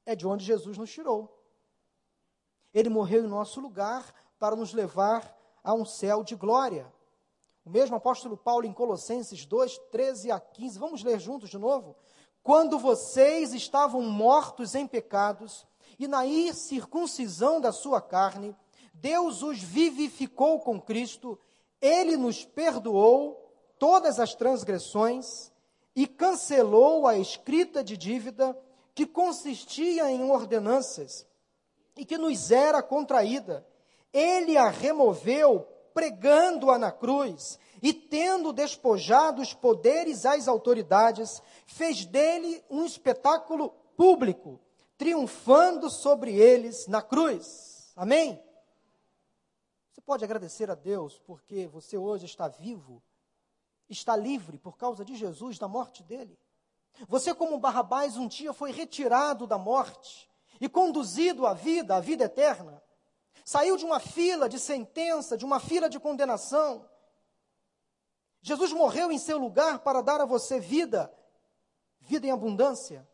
É 0.04 0.14
de 0.14 0.26
onde 0.26 0.44
Jesus 0.44 0.76
nos 0.76 0.90
tirou. 0.92 1.40
Ele 2.72 2.88
morreu 2.88 3.24
em 3.24 3.28
nosso 3.28 3.60
lugar 3.60 4.14
para 4.40 4.56
nos 4.56 4.72
levar 4.72 5.36
a 5.62 5.74
um 5.74 5.84
céu 5.84 6.24
de 6.24 6.34
glória. 6.34 6.90
O 7.64 7.68
mesmo 7.68 7.94
apóstolo 7.94 8.38
Paulo 8.38 8.66
em 8.66 8.72
Colossenses 8.72 9.44
2, 9.44 9.78
13 9.92 10.30
a 10.30 10.40
15. 10.40 10.78
Vamos 10.78 11.04
ler 11.04 11.20
juntos 11.20 11.50
de 11.50 11.58
novo? 11.58 11.94
Quando 12.42 12.78
vocês 12.78 13.52
estavam 13.52 14.00
mortos 14.00 14.74
em 14.74 14.86
pecados 14.86 15.66
e 15.98 16.08
na 16.08 16.22
circuncisão 16.54 17.60
da 17.60 17.70
sua 17.70 18.00
carne, 18.00 18.56
Deus 18.94 19.42
os 19.42 19.62
vivificou 19.62 20.58
com 20.60 20.80
Cristo, 20.80 21.38
ele 21.78 22.16
nos 22.16 22.42
perdoou 22.42 23.54
todas 23.78 24.18
as 24.18 24.34
transgressões 24.34 25.52
e 25.94 26.06
cancelou 26.06 27.06
a 27.06 27.18
escrita 27.18 27.84
de 27.84 27.94
dívida 27.94 28.58
que 28.94 29.04
consistia 29.04 30.10
em 30.10 30.30
ordenanças 30.30 31.26
e 31.94 32.06
que 32.06 32.16
nos 32.16 32.50
era 32.50 32.82
contraída. 32.82 33.66
Ele 34.12 34.56
a 34.56 34.68
removeu 34.68 35.66
pregando-a 35.92 36.78
na 36.78 36.90
cruz 36.92 37.58
e 37.82 37.92
tendo 37.92 38.52
despojado 38.52 39.40
os 39.40 39.54
poderes 39.54 40.26
às 40.26 40.48
autoridades, 40.48 41.42
fez 41.66 42.04
dele 42.04 42.62
um 42.68 42.84
espetáculo 42.84 43.70
público, 43.96 44.60
triunfando 44.96 45.90
sobre 45.90 46.34
eles 46.34 46.86
na 46.86 47.00
cruz. 47.00 47.92
Amém? 47.96 48.42
Você 49.90 50.00
pode 50.00 50.24
agradecer 50.24 50.70
a 50.70 50.74
Deus 50.74 51.18
porque 51.18 51.66
você 51.66 51.96
hoje 51.96 52.26
está 52.26 52.48
vivo, 52.48 53.02
está 53.88 54.14
livre 54.16 54.58
por 54.58 54.76
causa 54.76 55.04
de 55.04 55.16
Jesus, 55.16 55.58
da 55.58 55.68
morte 55.68 56.02
dele. 56.02 56.38
Você, 57.08 57.34
como 57.34 57.58
Barrabás, 57.58 58.16
um 58.16 58.28
dia 58.28 58.52
foi 58.52 58.72
retirado 58.72 59.46
da 59.46 59.56
morte 59.56 60.28
e 60.60 60.68
conduzido 60.68 61.46
à 61.46 61.54
vida, 61.54 61.96
à 61.96 62.00
vida 62.00 62.24
eterna. 62.24 62.82
Saiu 63.44 63.76
de 63.76 63.84
uma 63.84 64.00
fila 64.00 64.48
de 64.48 64.58
sentença, 64.58 65.36
de 65.36 65.44
uma 65.44 65.60
fila 65.60 65.88
de 65.88 65.98
condenação. 65.98 66.88
Jesus 68.42 68.72
morreu 68.72 69.10
em 69.10 69.18
seu 69.18 69.38
lugar 69.38 69.80
para 69.80 70.00
dar 70.00 70.20
a 70.20 70.24
você 70.24 70.58
vida, 70.58 71.12
vida 72.00 72.26
em 72.26 72.30
abundância. 72.30 73.08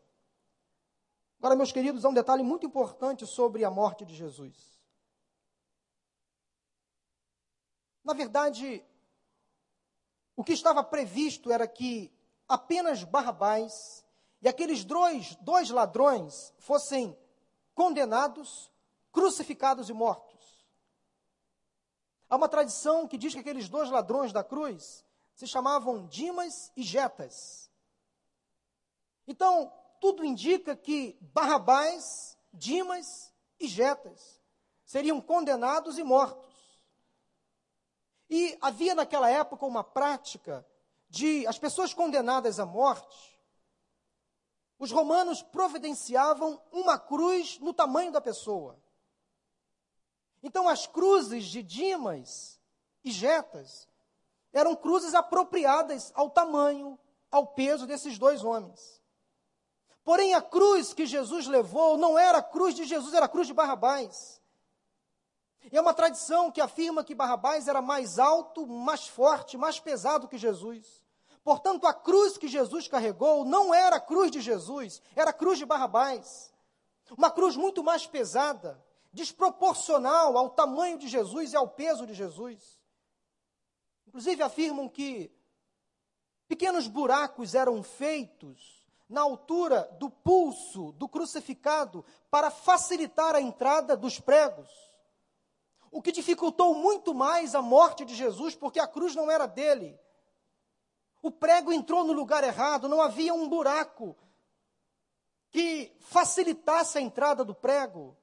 Agora, 1.39 1.55
meus 1.55 1.71
queridos, 1.71 2.03
há 2.03 2.09
um 2.09 2.13
detalhe 2.13 2.43
muito 2.43 2.65
importante 2.65 3.25
sobre 3.25 3.63
a 3.63 3.69
morte 3.69 4.05
de 4.05 4.15
Jesus. 4.15 4.77
Na 8.03 8.13
verdade, 8.13 8.83
o 10.35 10.43
que 10.43 10.53
estava 10.53 10.83
previsto 10.83 11.51
era 11.51 11.67
que 11.67 12.11
apenas 12.47 13.03
Barrabás 13.03 14.05
e 14.41 14.47
aqueles 14.47 14.85
dois, 14.85 15.35
dois 15.37 15.69
ladrões 15.69 16.53
fossem 16.57 17.17
condenados, 17.75 18.71
crucificados 19.17 19.89
e 19.89 19.93
mortos. 19.93 20.63
Há 22.29 22.35
uma 22.35 22.47
tradição 22.47 23.07
que 23.07 23.17
diz 23.17 23.33
que 23.33 23.39
aqueles 23.39 23.67
dois 23.67 23.89
ladrões 23.89 24.31
da 24.31 24.43
cruz 24.43 25.03
se 25.33 25.47
chamavam 25.47 26.05
Dimas 26.05 26.71
e 26.77 26.83
Jetas. 26.83 27.67
Então, 29.25 29.73
tudo 29.99 30.23
indica 30.23 30.75
que 30.75 31.17
Barrabás, 31.19 32.37
Dimas 32.53 33.33
e 33.59 33.67
Jetas 33.67 34.39
seriam 34.85 35.19
condenados 35.19 35.97
e 35.97 36.03
mortos. 36.03 36.53
E 38.29 38.55
havia 38.61 38.93
naquela 38.93 39.31
época 39.31 39.65
uma 39.65 39.83
prática 39.83 40.63
de 41.09 41.47
as 41.47 41.57
pessoas 41.57 41.91
condenadas 41.91 42.59
à 42.59 42.67
morte, 42.67 43.41
os 44.77 44.91
romanos 44.91 45.41
providenciavam 45.41 46.61
uma 46.71 46.99
cruz 46.99 47.57
no 47.57 47.73
tamanho 47.73 48.11
da 48.11 48.21
pessoa. 48.21 48.79
Então, 50.41 50.67
as 50.67 50.85
cruzes 50.87 51.45
de 51.45 51.63
Dimas 51.63 52.59
e 53.03 53.11
Jetas 53.11 53.87
eram 54.53 54.75
cruzes 54.75 55.13
apropriadas 55.13 56.11
ao 56.15 56.29
tamanho, 56.29 56.97
ao 57.31 57.47
peso 57.47 57.85
desses 57.85 58.17
dois 58.17 58.43
homens. 58.43 59.01
Porém, 60.03 60.33
a 60.33 60.41
cruz 60.41 60.93
que 60.93 61.05
Jesus 61.05 61.47
levou 61.47 61.97
não 61.97 62.17
era 62.17 62.37
a 62.37 62.43
cruz 62.43 62.73
de 62.73 62.85
Jesus, 62.85 63.13
era 63.13 63.25
a 63.25 63.29
cruz 63.29 63.47
de 63.47 63.53
Barrabás. 63.53 64.41
E 65.71 65.77
é 65.77 65.81
uma 65.81 65.93
tradição 65.93 66.49
que 66.49 66.61
afirma 66.61 67.03
que 67.03 67.13
Barrabás 67.13 67.67
era 67.67 67.81
mais 67.81 68.17
alto, 68.17 68.65
mais 68.65 69.07
forte, 69.07 69.57
mais 69.57 69.79
pesado 69.79 70.27
que 70.27 70.37
Jesus. 70.37 71.03
Portanto, 71.43 71.85
a 71.85 71.93
cruz 71.93 72.37
que 72.37 72.47
Jesus 72.47 72.87
carregou 72.87 73.43
não 73.43 73.73
era 73.73 73.97
a 73.97 74.01
cruz 74.01 74.31
de 74.31 74.39
Jesus, 74.39 75.01
era 75.15 75.31
a 75.31 75.33
cruz 75.33 75.57
de 75.57 75.65
Barrabás. 75.65 76.53
Uma 77.17 77.29
cruz 77.29 77.55
muito 77.55 77.83
mais 77.83 78.07
pesada, 78.07 78.81
desproporcional 79.11 80.37
ao 80.37 80.49
tamanho 80.49 80.97
de 80.97 81.07
Jesus 81.07 81.53
e 81.53 81.55
ao 81.55 81.67
peso 81.67 82.05
de 82.05 82.13
Jesus. 82.13 82.79
Inclusive 84.07 84.41
afirmam 84.43 84.87
que 84.87 85.31
pequenos 86.47 86.87
buracos 86.87 87.55
eram 87.55 87.83
feitos 87.83 88.77
na 89.09 89.21
altura 89.21 89.83
do 89.99 90.09
pulso 90.09 90.91
do 90.93 91.07
crucificado 91.07 92.03
para 92.29 92.51
facilitar 92.51 93.35
a 93.35 93.41
entrada 93.41 93.95
dos 93.95 94.19
pregos. 94.19 94.69
O 95.89 96.01
que 96.01 96.11
dificultou 96.11 96.75
muito 96.75 97.13
mais 97.13 97.55
a 97.55 97.61
morte 97.61 98.03
de 98.03 98.13
Jesus, 98.13 98.55
porque 98.55 98.79
a 98.79 98.87
cruz 98.87 99.15
não 99.15 99.31
era 99.31 99.45
dele. 99.45 99.97
O 101.21 101.31
prego 101.31 101.71
entrou 101.71 102.03
no 102.03 102.13
lugar 102.13 102.43
errado, 102.43 102.89
não 102.89 103.01
havia 103.01 103.33
um 103.33 103.47
buraco 103.47 104.15
que 105.49 105.95
facilitasse 105.99 106.97
a 106.97 107.01
entrada 107.01 107.43
do 107.43 107.55
prego. 107.55 108.17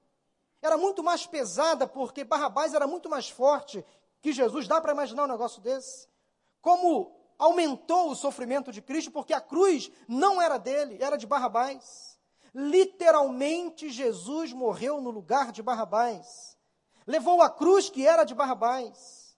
Era 0.64 0.78
muito 0.78 1.02
mais 1.02 1.26
pesada, 1.26 1.86
porque 1.86 2.24
Barrabás 2.24 2.72
era 2.72 2.86
muito 2.86 3.10
mais 3.10 3.28
forte 3.28 3.84
que 4.22 4.32
Jesus. 4.32 4.66
Dá 4.66 4.80
para 4.80 4.94
imaginar 4.94 5.24
um 5.24 5.28
negócio 5.28 5.60
desse? 5.60 6.08
Como 6.62 7.14
aumentou 7.38 8.10
o 8.10 8.16
sofrimento 8.16 8.72
de 8.72 8.80
Cristo, 8.80 9.10
porque 9.10 9.34
a 9.34 9.42
cruz 9.42 9.90
não 10.08 10.40
era 10.40 10.56
dele, 10.56 10.96
era 11.02 11.18
de 11.18 11.26
Barrabás. 11.26 12.18
Literalmente, 12.54 13.90
Jesus 13.90 14.54
morreu 14.54 15.02
no 15.02 15.10
lugar 15.10 15.52
de 15.52 15.62
Barrabás. 15.62 16.56
Levou 17.06 17.42
a 17.42 17.50
cruz 17.50 17.90
que 17.90 18.06
era 18.06 18.24
de 18.24 18.34
Barrabás. 18.34 19.36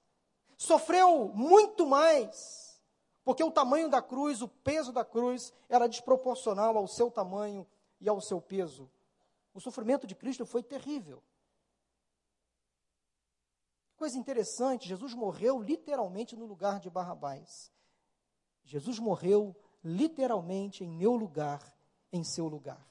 Sofreu 0.57 1.33
muito 1.35 1.89
mais, 1.89 2.81
porque 3.25 3.43
o 3.43 3.51
tamanho 3.51 3.91
da 3.91 4.01
cruz, 4.01 4.43
o 4.43 4.49
peso 4.49 4.93
da 4.93 5.05
cruz, 5.05 5.53
era 5.69 5.89
desproporcional 5.89 6.77
ao 6.77 6.87
seu 6.87 7.11
tamanho 7.11 7.67
e 8.01 8.09
ao 8.09 8.21
seu 8.21 8.41
peso. 8.41 8.89
O 9.57 9.61
sofrimento 9.61 10.07
de 10.07 10.15
Cristo 10.15 10.45
foi 10.45 10.63
terrível. 10.63 11.25
Coisa 13.97 14.19
interessante, 14.19 14.87
Jesus 14.87 15.15
morreu 15.15 15.63
literalmente 15.63 16.37
no 16.37 16.45
lugar 16.45 16.79
de 16.79 16.91
Barrabás. 16.91 17.73
Jesus 18.65 18.99
morreu 18.99 19.57
literalmente 19.83 20.85
em 20.85 20.91
meu 20.91 21.17
lugar, 21.17 21.75
em 22.13 22.23
seu 22.23 22.47
lugar. 22.49 22.87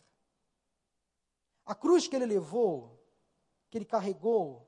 A 1.64 1.76
cruz 1.76 2.08
que 2.08 2.16
ele 2.16 2.26
levou, 2.26 3.00
que 3.70 3.78
ele 3.78 3.86
carregou, 3.86 4.68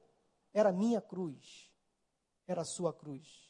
era 0.54 0.72
minha 0.72 1.02
cruz, 1.02 1.74
era 2.46 2.62
a 2.62 2.66
sua 2.66 2.94
cruz. 2.94 3.47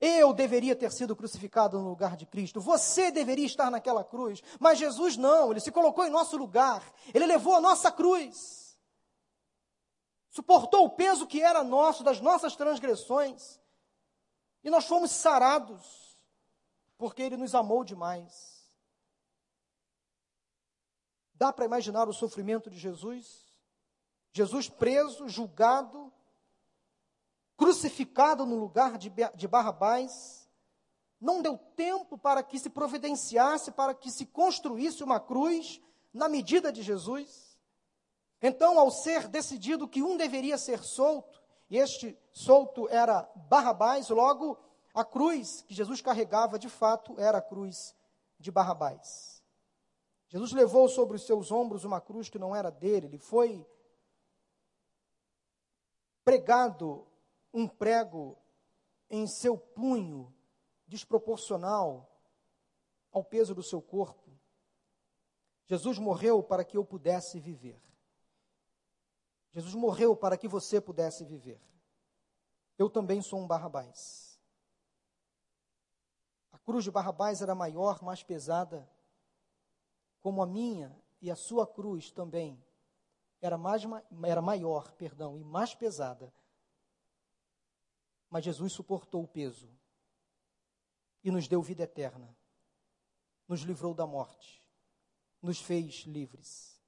Eu 0.00 0.32
deveria 0.32 0.74
ter 0.74 0.90
sido 0.92 1.14
crucificado 1.14 1.78
no 1.78 1.90
lugar 1.90 2.16
de 2.16 2.24
Cristo. 2.24 2.60
Você 2.60 3.10
deveria 3.10 3.44
estar 3.44 3.70
naquela 3.70 4.02
cruz. 4.02 4.42
Mas 4.58 4.78
Jesus 4.78 5.16
não, 5.16 5.50
ele 5.50 5.60
se 5.60 5.70
colocou 5.70 6.06
em 6.06 6.10
nosso 6.10 6.38
lugar. 6.38 6.82
Ele 7.12 7.26
levou 7.26 7.54
a 7.54 7.60
nossa 7.60 7.92
cruz. 7.92 8.78
Suportou 10.30 10.86
o 10.86 10.90
peso 10.90 11.26
que 11.26 11.42
era 11.42 11.62
nosso, 11.62 12.02
das 12.02 12.20
nossas 12.20 12.56
transgressões. 12.56 13.60
E 14.62 14.70
nós 14.70 14.86
fomos 14.86 15.10
sarados, 15.10 16.16
porque 16.96 17.22
Ele 17.22 17.36
nos 17.36 17.54
amou 17.54 17.84
demais. 17.84 18.60
Dá 21.34 21.52
para 21.52 21.64
imaginar 21.64 22.08
o 22.08 22.12
sofrimento 22.12 22.70
de 22.70 22.78
Jesus? 22.78 23.46
Jesus 24.32 24.68
preso, 24.68 25.28
julgado, 25.28 26.12
crucificado 27.60 28.46
no 28.46 28.56
lugar 28.56 28.96
de, 28.96 29.46
Barrabás. 29.46 30.48
Não 31.20 31.42
deu 31.42 31.58
tempo 31.58 32.16
para 32.16 32.42
que 32.42 32.58
se 32.58 32.70
providenciasse, 32.70 33.70
para 33.70 33.92
que 33.92 34.10
se 34.10 34.24
construísse 34.24 35.04
uma 35.04 35.20
cruz 35.20 35.78
na 36.10 36.26
medida 36.26 36.72
de 36.72 36.80
Jesus. 36.80 37.60
Então, 38.40 38.80
ao 38.80 38.90
ser 38.90 39.28
decidido 39.28 39.86
que 39.86 40.02
um 40.02 40.16
deveria 40.16 40.56
ser 40.56 40.82
solto, 40.82 41.38
e 41.68 41.76
este 41.76 42.18
solto 42.32 42.88
era 42.88 43.30
Barrabás, 43.50 44.08
logo 44.08 44.58
a 44.94 45.04
cruz 45.04 45.60
que 45.60 45.74
Jesus 45.74 46.00
carregava 46.00 46.58
de 46.58 46.70
fato 46.70 47.14
era 47.20 47.38
a 47.38 47.42
cruz 47.42 47.94
de 48.38 48.50
Barrabás. 48.50 49.44
Jesus 50.28 50.52
levou 50.52 50.88
sobre 50.88 51.16
os 51.16 51.26
seus 51.26 51.52
ombros 51.52 51.84
uma 51.84 52.00
cruz 52.00 52.30
que 52.30 52.38
não 52.38 52.56
era 52.56 52.70
dele, 52.70 53.06
ele 53.06 53.18
foi 53.18 53.66
pregado 56.24 57.09
um 57.52 57.66
prego 57.66 58.36
em 59.08 59.26
seu 59.26 59.56
punho 59.56 60.32
desproporcional 60.86 62.10
ao 63.12 63.24
peso 63.24 63.54
do 63.54 63.62
seu 63.62 63.82
corpo. 63.82 64.30
Jesus 65.66 65.98
morreu 65.98 66.42
para 66.42 66.64
que 66.64 66.76
eu 66.76 66.84
pudesse 66.84 67.38
viver. 67.38 67.80
Jesus 69.52 69.74
morreu 69.74 70.16
para 70.16 70.36
que 70.36 70.48
você 70.48 70.80
pudesse 70.80 71.24
viver. 71.24 71.60
Eu 72.78 72.88
também 72.88 73.20
sou 73.20 73.40
um 73.40 73.46
Barrabás. 73.46 74.40
A 76.52 76.58
cruz 76.58 76.84
de 76.84 76.90
Barrabás 76.90 77.42
era 77.42 77.54
maior, 77.54 78.02
mais 78.02 78.22
pesada, 78.22 78.88
como 80.20 80.42
a 80.42 80.46
minha 80.46 80.96
e 81.20 81.30
a 81.30 81.36
sua 81.36 81.66
cruz 81.66 82.10
também 82.10 82.62
era, 83.40 83.56
mais, 83.56 83.82
era 84.24 84.42
maior, 84.42 84.92
perdão, 84.92 85.36
e 85.38 85.44
mais 85.44 85.74
pesada. 85.74 86.32
Mas 88.30 88.44
Jesus 88.44 88.72
suportou 88.72 89.24
o 89.24 89.28
peso 89.28 89.68
e 91.22 91.30
nos 91.30 91.48
deu 91.48 91.60
vida 91.60 91.82
eterna, 91.82 92.34
nos 93.46 93.60
livrou 93.62 93.92
da 93.92 94.06
morte, 94.06 94.64
nos 95.42 95.60
fez 95.60 96.04
livres. 96.06 96.80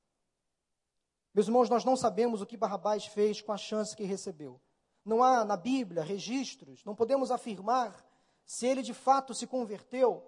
Meus 1.35 1.49
irmãos, 1.49 1.69
nós 1.69 1.85
não 1.85 1.97
sabemos 1.97 2.41
o 2.41 2.47
que 2.47 2.57
Barrabás 2.57 3.07
fez 3.07 3.43
com 3.43 3.53
a 3.53 3.57
chance 3.57 3.97
que 3.97 4.05
recebeu. 4.05 4.61
Não 5.05 5.23
há 5.23 5.45
na 5.45 5.57
Bíblia 5.57 6.05
registros, 6.05 6.85
não 6.85 6.95
podemos 6.95 7.31
afirmar 7.31 8.07
se 8.45 8.67
ele 8.67 8.83
de 8.83 8.95
fato 8.95 9.35
se 9.35 9.47
converteu, 9.47 10.23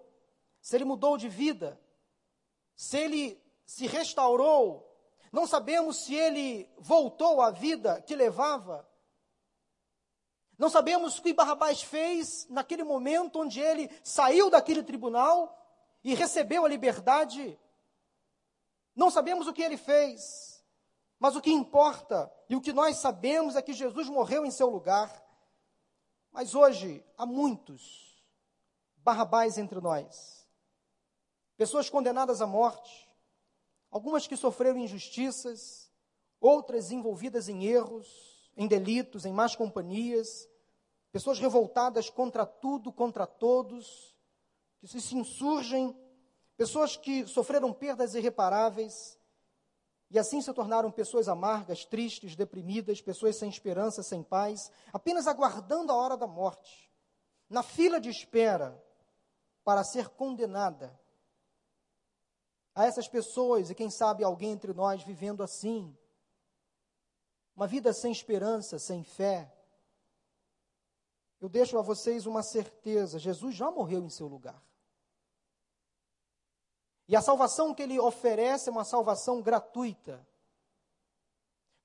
se 0.61 0.77
ele 0.77 0.85
mudou 0.85 1.17
de 1.17 1.29
vida, 1.29 1.81
se 2.75 2.99
ele 2.99 3.43
se 3.65 3.87
restaurou. 3.87 4.91
Não 5.31 5.47
sabemos 5.47 6.05
se 6.05 6.15
ele 6.15 6.69
voltou 6.79 7.41
à 7.41 7.51
vida 7.51 8.01
que 8.03 8.17
levava. 8.17 8.89
Não 10.59 10.69
sabemos 10.69 11.19
o 11.19 11.23
que 11.23 11.33
Barrabás 11.33 11.83
fez 11.83 12.47
naquele 12.49 12.85
momento 12.85 13.41
onde 13.41 13.61
ele 13.61 13.91
saiu 14.03 14.51
daquele 14.51 14.83
tribunal 14.83 15.61
e 16.03 16.15
recebeu 16.15 16.65
a 16.65 16.69
liberdade. 16.69 17.59
Não 18.95 19.11
sabemos 19.11 19.47
o 19.47 19.53
que 19.53 19.63
ele 19.63 19.77
fez. 19.77 20.65
Mas 21.19 21.35
o 21.37 21.41
que 21.41 21.51
importa 21.51 22.31
e 22.49 22.57
o 22.57 22.61
que 22.61 22.73
nós 22.73 22.97
sabemos 22.97 23.57
é 23.57 23.63
que 23.63 23.73
Jesus 23.73 24.09
morreu 24.09 24.45
em 24.45 24.51
seu 24.51 24.69
lugar. 24.69 25.25
Mas 26.31 26.55
hoje 26.55 27.05
há 27.17 27.25
muitos 27.25 28.23
barrabás 28.99 29.59
entre 29.59 29.81
nós. 29.81 30.47
Pessoas 31.57 31.89
condenadas 31.89 32.41
à 32.41 32.47
morte, 32.47 33.09
algumas 33.91 34.27
que 34.27 34.37
sofreram 34.37 34.79
injustiças, 34.79 35.91
outras 36.41 36.91
envolvidas 36.91 37.49
em 37.49 37.65
erros, 37.65 38.34
em 38.57 38.67
delitos, 38.67 39.25
em 39.25 39.33
más 39.33 39.57
companhias, 39.57 40.49
pessoas 41.11 41.39
revoltadas 41.39 42.11
contra 42.11 42.45
tudo, 42.45 42.93
contra 42.93 43.27
todos, 43.27 44.15
que 44.81 44.89
se 44.89 45.17
insurgem, 45.17 45.97
pessoas 46.57 46.97
que 46.97 47.27
sofreram 47.27 47.73
perdas 47.73 48.15
irreparáveis, 48.15 49.19
e 50.11 50.19
assim 50.19 50.41
se 50.41 50.53
tornaram 50.53 50.91
pessoas 50.91 51.29
amargas, 51.29 51.85
tristes, 51.85 52.37
deprimidas, 52.37 53.01
pessoas 53.01 53.37
sem 53.37 53.49
esperança, 53.49 54.03
sem 54.03 54.23
paz, 54.23 54.71
apenas 54.93 55.27
aguardando 55.27 55.91
a 55.91 55.97
hora 55.97 56.17
da 56.17 56.27
morte, 56.27 56.91
na 57.49 57.63
fila 57.63 58.01
de 58.01 58.11
espera 58.11 58.81
para 59.65 59.83
ser 59.83 60.09
condenada. 60.11 60.97
A 62.75 62.87
essas 62.87 63.09
pessoas, 63.09 63.71
e 63.71 63.75
quem 63.75 63.91
sabe 63.91 64.23
alguém 64.23 64.53
entre 64.53 64.73
nós 64.73 65.03
vivendo 65.03 65.43
assim, 65.43 65.97
uma 67.57 67.67
vida 67.67 67.93
sem 67.93 68.11
esperança, 68.11 68.79
sem 68.79 69.05
fé, 69.05 69.53
eu 71.41 71.49
deixo 71.49 71.79
a 71.79 71.83
vocês 71.83 72.27
uma 72.27 72.43
certeza: 72.43 73.19
Jesus 73.19 73.55
já 73.55 73.71
morreu 73.71 74.03
em 74.03 74.11
seu 74.11 74.27
lugar. 74.27 74.63
E 77.07 77.15
a 77.15 77.21
salvação 77.21 77.75
que 77.75 77.83
ele 77.83 78.01
oferece 78.01 78.69
é 78.69 78.73
uma 78.73 78.85
salvação 78.85 79.43
gratuita. 79.43 80.27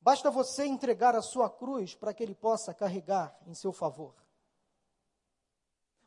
Basta 0.02 0.32
você 0.32 0.66
entregar 0.66 1.14
a 1.14 1.22
sua 1.22 1.50
cruz 1.50 1.94
para 1.94 2.14
que 2.14 2.24
ele 2.24 2.34
possa 2.34 2.74
carregar 2.74 3.38
em 3.46 3.54
seu 3.54 3.74
favor. 3.74 4.16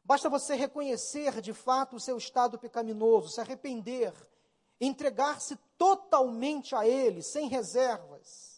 Basta 0.03 0.29
você 0.29 0.55
reconhecer 0.55 1.40
de 1.40 1.53
fato 1.53 1.96
o 1.96 2.01
seu 2.01 2.16
estado 2.16 2.59
pecaminoso, 2.59 3.29
se 3.29 3.40
arrepender, 3.40 4.12
entregar-se 4.81 5.57
totalmente 5.77 6.75
a 6.75 6.87
ele, 6.87 7.22
sem 7.22 7.48
reservas. 7.48 8.51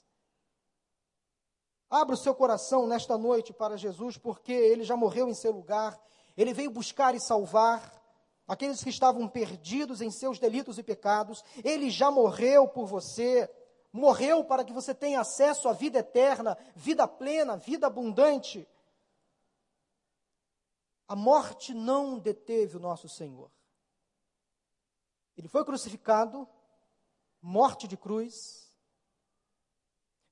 Abra 1.91 2.15
o 2.15 2.19
seu 2.19 2.35
coração 2.35 2.87
nesta 2.87 3.17
noite 3.17 3.53
para 3.53 3.77
Jesus, 3.77 4.17
porque 4.17 4.53
ele 4.53 4.85
já 4.85 4.97
morreu 4.97 5.29
em 5.29 5.35
seu 5.35 5.53
lugar 5.53 6.01
Ele 6.37 6.53
veio 6.53 6.71
buscar 6.71 7.15
e 7.15 7.21
salvar 7.21 8.03
aqueles 8.47 8.83
que 8.83 8.91
estavam 8.91 9.29
perdidos 9.29 10.01
em 10.01 10.11
seus 10.11 10.39
delitos 10.39 10.79
e 10.79 10.83
pecados. 10.83 11.45
Ele 11.63 11.91
já 11.91 12.11
morreu 12.11 12.69
por 12.69 12.87
você, 12.87 13.49
morreu 13.93 14.45
para 14.45 14.65
que 14.65 14.73
você 14.73 14.95
tenha 14.95 15.21
acesso 15.21 15.69
à 15.69 15.73
vida 15.73 15.99
eterna, 16.01 16.57
vida 16.75 17.07
plena, 17.07 17.57
vida 17.57 17.87
abundante. 17.87 18.69
A 21.07 21.15
morte 21.15 21.73
não 21.73 22.19
deteve 22.19 22.77
o 22.77 22.81
nosso 22.81 23.09
Senhor. 23.09 23.51
Ele 25.37 25.49
foi 25.49 25.65
crucificado, 25.65 26.49
morte 27.41 27.87
de 27.87 27.97
cruz, 27.97 28.64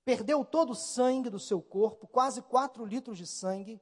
perdeu 0.04 0.44
todo 0.44 0.70
o 0.70 0.76
sangue 0.76 1.30
do 1.30 1.38
seu 1.38 1.62
corpo, 1.62 2.06
quase 2.06 2.42
quatro 2.42 2.84
litros 2.84 3.18
de 3.18 3.26
sangue. 3.26 3.80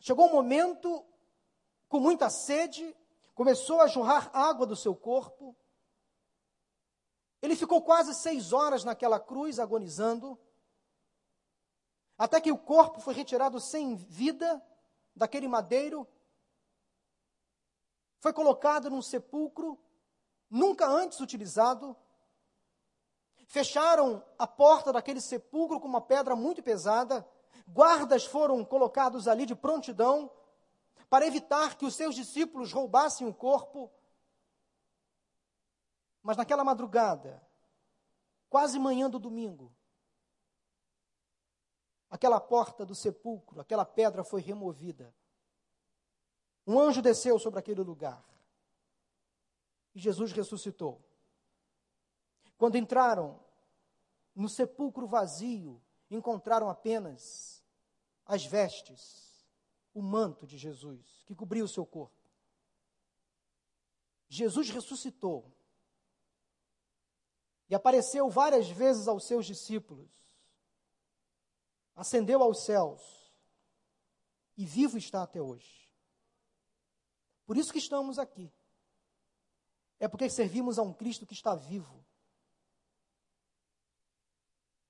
Chegou 0.00 0.26
um 0.26 0.32
momento, 0.32 1.04
com 1.88 2.00
muita 2.00 2.30
sede, 2.30 2.96
começou 3.34 3.80
a 3.80 3.86
jorrar 3.86 4.30
água 4.32 4.66
do 4.66 4.76
seu 4.76 4.94
corpo. 4.94 5.56
Ele 7.42 7.54
ficou 7.54 7.82
quase 7.82 8.14
seis 8.14 8.52
horas 8.52 8.82
naquela 8.82 9.20
cruz 9.20 9.58
agonizando, 9.58 10.38
até 12.18 12.40
que 12.40 12.50
o 12.50 12.58
corpo 12.58 13.00
foi 13.00 13.12
retirado 13.12 13.60
sem 13.60 13.94
vida 13.94 14.64
daquele 15.14 15.46
madeiro, 15.46 16.08
foi 18.18 18.32
colocado 18.32 18.88
num 18.88 19.02
sepulcro 19.02 19.78
nunca 20.50 20.86
antes 20.86 21.20
utilizado. 21.20 21.96
Fecharam 23.46 24.24
a 24.38 24.46
porta 24.46 24.92
daquele 24.92 25.20
sepulcro 25.20 25.80
com 25.80 25.86
uma 25.86 26.00
pedra 26.00 26.34
muito 26.34 26.62
pesada. 26.62 27.26
Guardas 27.68 28.24
foram 28.24 28.64
colocados 28.64 29.28
ali 29.28 29.46
de 29.46 29.54
prontidão 29.54 30.30
para 31.08 31.26
evitar 31.26 31.76
que 31.76 31.84
os 31.84 31.94
seus 31.94 32.14
discípulos 32.14 32.72
roubassem 32.72 33.26
o 33.26 33.34
corpo. 33.34 33.90
Mas 36.22 36.36
naquela 36.36 36.64
madrugada, 36.64 37.40
quase 38.50 38.78
manhã 38.80 39.08
do 39.08 39.18
domingo, 39.18 39.72
aquela 42.10 42.40
porta 42.40 42.84
do 42.84 42.96
sepulcro, 42.96 43.60
aquela 43.60 43.84
pedra 43.84 44.24
foi 44.24 44.40
removida. 44.40 45.14
Um 46.66 46.80
anjo 46.80 47.00
desceu 47.00 47.38
sobre 47.38 47.60
aquele 47.60 47.82
lugar. 47.82 48.24
E 49.94 50.00
Jesus 50.00 50.32
ressuscitou. 50.32 51.05
Quando 52.56 52.76
entraram 52.76 53.38
no 54.34 54.48
sepulcro 54.48 55.06
vazio, 55.06 55.82
encontraram 56.10 56.68
apenas 56.68 57.64
as 58.24 58.44
vestes, 58.44 59.46
o 59.94 60.02
manto 60.02 60.46
de 60.46 60.58
Jesus, 60.58 61.24
que 61.26 61.34
cobria 61.34 61.64
o 61.64 61.68
seu 61.68 61.86
corpo. 61.86 62.14
Jesus 64.28 64.70
ressuscitou 64.70 65.52
e 67.68 67.74
apareceu 67.74 68.28
várias 68.28 68.68
vezes 68.68 69.08
aos 69.08 69.26
seus 69.26 69.46
discípulos 69.46 70.26
ascendeu 71.96 72.42
aos 72.42 72.64
céus 72.64 73.02
e 74.56 74.66
vivo 74.66 74.98
está 74.98 75.22
até 75.22 75.40
hoje. 75.40 75.90
Por 77.46 77.56
isso 77.56 77.72
que 77.72 77.78
estamos 77.78 78.18
aqui. 78.18 78.52
É 79.98 80.06
porque 80.06 80.28
servimos 80.28 80.78
a 80.78 80.82
um 80.82 80.92
Cristo 80.92 81.26
que 81.26 81.32
está 81.32 81.54
vivo. 81.54 82.04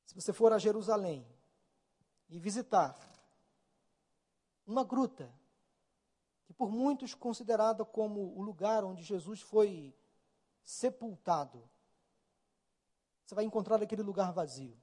Se 0.05 0.06
você 0.16 0.33
for 0.33 0.50
a 0.50 0.59
Jerusalém 0.59 1.26
e 2.31 2.38
visitar 2.38 2.98
uma 4.66 4.83
gruta, 4.83 5.31
que 6.46 6.55
por 6.55 6.70
muitos 6.70 7.14
considerada 7.14 7.85
como 7.85 8.35
o 8.35 8.40
lugar 8.40 8.83
onde 8.83 9.02
Jesus 9.02 9.42
foi 9.42 9.94
sepultado, 10.64 11.68
você 13.26 13.35
vai 13.35 13.44
encontrar 13.44 13.83
aquele 13.83 14.02
lugar 14.02 14.33
vazio. 14.33 14.81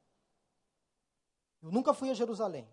Eu 1.64 1.72
nunca 1.72 1.96
fui 1.96 2.12
a 2.12 2.14
Jerusalém. 2.14 2.70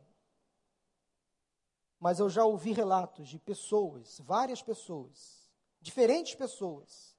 Mas 1.99 2.19
eu 2.19 2.29
já 2.29 2.45
ouvi 2.45 2.73
relatos 2.73 3.29
de 3.29 3.39
pessoas, 3.39 4.21
várias 4.21 4.63
pessoas, 4.63 5.51
diferentes 5.81 6.35
pessoas, 6.35 7.17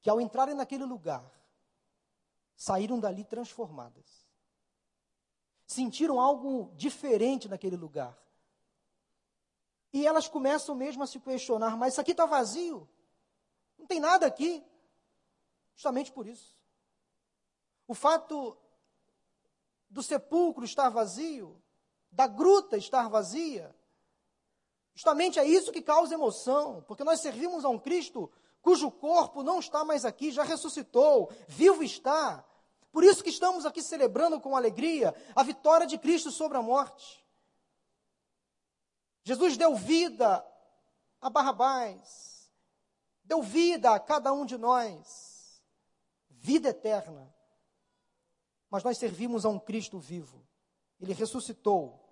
que 0.00 0.08
ao 0.08 0.20
entrarem 0.20 0.54
naquele 0.54 0.84
lugar, 0.84 1.28
saíram 2.54 3.00
dali 3.00 3.24
transformadas. 3.24 4.31
Sentiram 5.72 6.20
algo 6.20 6.70
diferente 6.76 7.48
naquele 7.48 7.76
lugar. 7.76 8.16
E 9.90 10.06
elas 10.06 10.28
começam 10.28 10.74
mesmo 10.74 11.02
a 11.02 11.06
se 11.06 11.18
questionar: 11.18 11.78
mas 11.78 11.94
isso 11.94 12.00
aqui 12.00 12.10
está 12.10 12.26
vazio? 12.26 12.86
Não 13.78 13.86
tem 13.86 13.98
nada 13.98 14.26
aqui. 14.26 14.62
Justamente 15.74 16.12
por 16.12 16.26
isso. 16.26 16.54
O 17.88 17.94
fato 17.94 18.54
do 19.88 20.02
sepulcro 20.02 20.62
estar 20.64 20.90
vazio, 20.90 21.58
da 22.10 22.26
gruta 22.26 22.76
estar 22.76 23.08
vazia. 23.08 23.74
Justamente 24.94 25.38
é 25.38 25.44
isso 25.46 25.72
que 25.72 25.80
causa 25.80 26.12
emoção, 26.12 26.84
porque 26.86 27.02
nós 27.02 27.20
servimos 27.20 27.64
a 27.64 27.70
um 27.70 27.78
Cristo 27.78 28.30
cujo 28.60 28.90
corpo 28.90 29.42
não 29.42 29.58
está 29.58 29.84
mais 29.84 30.04
aqui, 30.04 30.30
já 30.30 30.42
ressuscitou, 30.42 31.32
vivo 31.48 31.82
está. 31.82 32.44
Por 32.92 33.02
isso 33.02 33.24
que 33.24 33.30
estamos 33.30 33.66
aqui 33.66 33.82
celebrando 33.82 34.40
com 34.40 34.54
alegria 34.54 35.14
a 35.34 35.42
vitória 35.42 35.86
de 35.86 35.98
Cristo 35.98 36.30
sobre 36.30 36.58
a 36.58 36.62
morte. 36.62 37.24
Jesus 39.24 39.56
deu 39.56 39.74
vida 39.74 40.46
a 41.20 41.30
Barrabás, 41.30 42.52
deu 43.24 43.42
vida 43.42 43.94
a 43.94 43.98
cada 43.98 44.32
um 44.32 44.44
de 44.44 44.56
nós, 44.56 45.62
vida 46.28 46.68
eterna 46.68 47.32
mas 48.72 48.82
nós 48.82 48.96
servimos 48.96 49.44
a 49.44 49.50
um 49.50 49.58
Cristo 49.58 49.98
vivo. 49.98 50.42
Ele 50.98 51.12
ressuscitou 51.12 52.02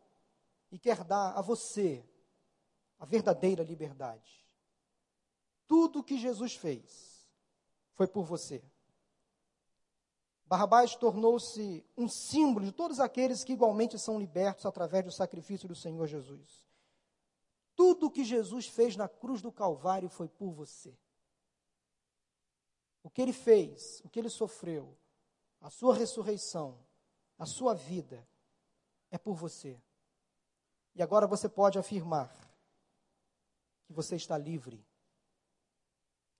e 0.71 0.79
quer 0.79 1.03
dar 1.05 1.33
a 1.33 1.41
você 1.41 2.07
a 2.99 3.07
verdadeira 3.07 3.63
liberdade. 3.63 4.47
Tudo 5.67 6.01
o 6.01 6.05
que 6.05 6.19
Jesus 6.19 6.57
fez 6.57 7.27
foi 7.95 8.07
por 8.07 8.27
você. 8.27 8.63
Barrabás 10.51 10.97
tornou-se 10.97 11.87
um 11.97 12.09
símbolo 12.09 12.67
de 12.67 12.73
todos 12.73 12.99
aqueles 12.99 13.45
que 13.45 13.53
igualmente 13.53 13.97
são 13.97 14.19
libertos 14.19 14.67
através 14.67 15.05
do 15.05 15.13
sacrifício 15.13 15.69
do 15.69 15.77
Senhor 15.77 16.05
Jesus. 16.09 16.67
Tudo 17.77 18.07
o 18.07 18.11
que 18.11 18.25
Jesus 18.25 18.67
fez 18.67 18.97
na 18.97 19.09
cruz 19.09 19.41
do 19.41 19.53
Calvário 19.53 20.09
foi 20.09 20.27
por 20.27 20.51
você. 20.51 20.93
O 23.01 23.09
que 23.09 23.23
ele 23.23 23.33
fez, 23.33 24.01
o 24.05 24.09
que 24.09 24.19
ele 24.19 24.29
sofreu, 24.29 24.99
a 25.61 25.71
sua 25.71 25.95
ressurreição, 25.95 26.77
a 27.39 27.47
sua 27.47 27.73
vida 27.73 28.29
é 29.09 29.17
por 29.17 29.37
você. 29.37 29.81
E 30.97 31.03
agora 31.03 31.29
você 31.29 31.49
pode 31.49 31.79
afirmar 31.79 32.29
que 33.87 33.93
você 33.93 34.17
está 34.17 34.37
livre 34.37 34.85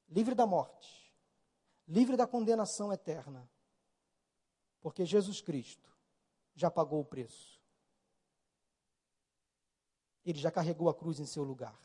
livre 0.09 0.35
da 0.35 0.47
morte, 0.47 1.15
livre 1.87 2.17
da 2.17 2.27
condenação 2.27 2.93
eterna, 2.93 3.49
porque 4.81 5.05
Jesus 5.05 5.41
Cristo 5.41 5.89
já 6.55 6.71
pagou 6.71 7.01
o 7.01 7.05
preço. 7.05 7.61
Ele 10.25 10.39
já 10.39 10.51
carregou 10.51 10.89
a 10.89 10.95
cruz 10.95 11.19
em 11.19 11.27
seu 11.27 11.43
lugar. 11.43 11.79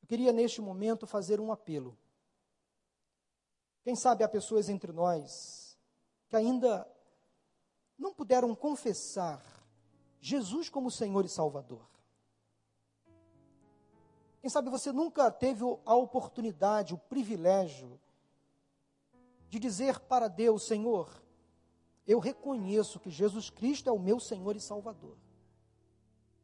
Eu 0.00 0.08
queria 0.08 0.32
neste 0.32 0.60
momento 0.60 1.06
fazer 1.06 1.40
um 1.40 1.52
apelo 1.52 1.96
quem 3.88 3.96
sabe 3.96 4.22
há 4.22 4.28
pessoas 4.28 4.68
entre 4.68 4.92
nós 4.92 5.74
que 6.28 6.36
ainda 6.36 6.86
não 7.98 8.12
puderam 8.12 8.54
confessar 8.54 9.42
Jesus 10.20 10.68
como 10.68 10.90
Senhor 10.90 11.24
e 11.24 11.28
Salvador. 11.30 11.88
Quem 14.42 14.50
sabe 14.50 14.68
você 14.68 14.92
nunca 14.92 15.30
teve 15.30 15.64
a 15.86 15.94
oportunidade, 15.94 16.92
o 16.92 16.98
privilégio 16.98 17.98
de 19.48 19.58
dizer 19.58 19.98
para 20.00 20.28
Deus, 20.28 20.66
Senhor, 20.66 21.10
eu 22.06 22.18
reconheço 22.18 23.00
que 23.00 23.10
Jesus 23.10 23.50
Cristo 23.50 23.88
é 23.88 23.92
o 23.92 23.98
meu 23.98 24.20
Senhor 24.20 24.56
e 24.56 24.60
Salvador. 24.60 25.16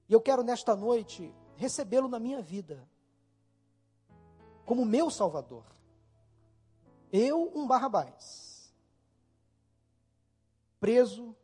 E 0.08 0.12
eu 0.12 0.20
quero 0.20 0.42
nesta 0.42 0.74
noite 0.76 1.34
recebê-lo 1.56 2.08
na 2.08 2.18
minha 2.18 2.42
vida 2.42 2.86
como 4.64 4.84
meu 4.84 5.10
Salvador. 5.10 5.64
Eu, 7.12 7.52
um 7.54 7.66
Barrabás, 7.66 8.74
preso, 10.80 11.34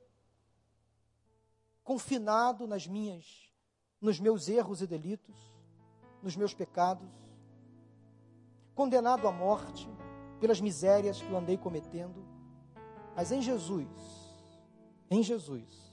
confinado 1.85 2.67
nas 2.67 2.87
minhas, 2.87 3.51
nos 4.01 4.19
meus 4.19 4.49
erros 4.49 4.83
e 4.83 4.87
delitos, 4.87 5.37
nos 6.23 6.37
meus 6.37 6.53
pecados, 6.53 7.09
condenado 8.75 9.29
à 9.29 9.33
morte 9.33 9.89
pelas 10.41 10.61
misérias 10.61 11.21
que 11.21 11.31
eu 11.31 11.37
andei 11.37 11.57
cometendo, 11.57 12.25
mas 13.15 13.31
em 13.31 13.43
Jesus, 13.43 13.89
em 15.11 15.23
Jesus, 15.23 15.93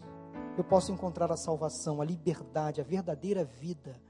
eu 0.57 0.63
posso 0.63 0.91
encontrar 0.91 1.31
a 1.31 1.37
salvação, 1.37 2.01
a 2.01 2.05
liberdade, 2.05 2.79
a 2.79 2.83
verdadeira 2.83 3.43
vida. 3.43 4.01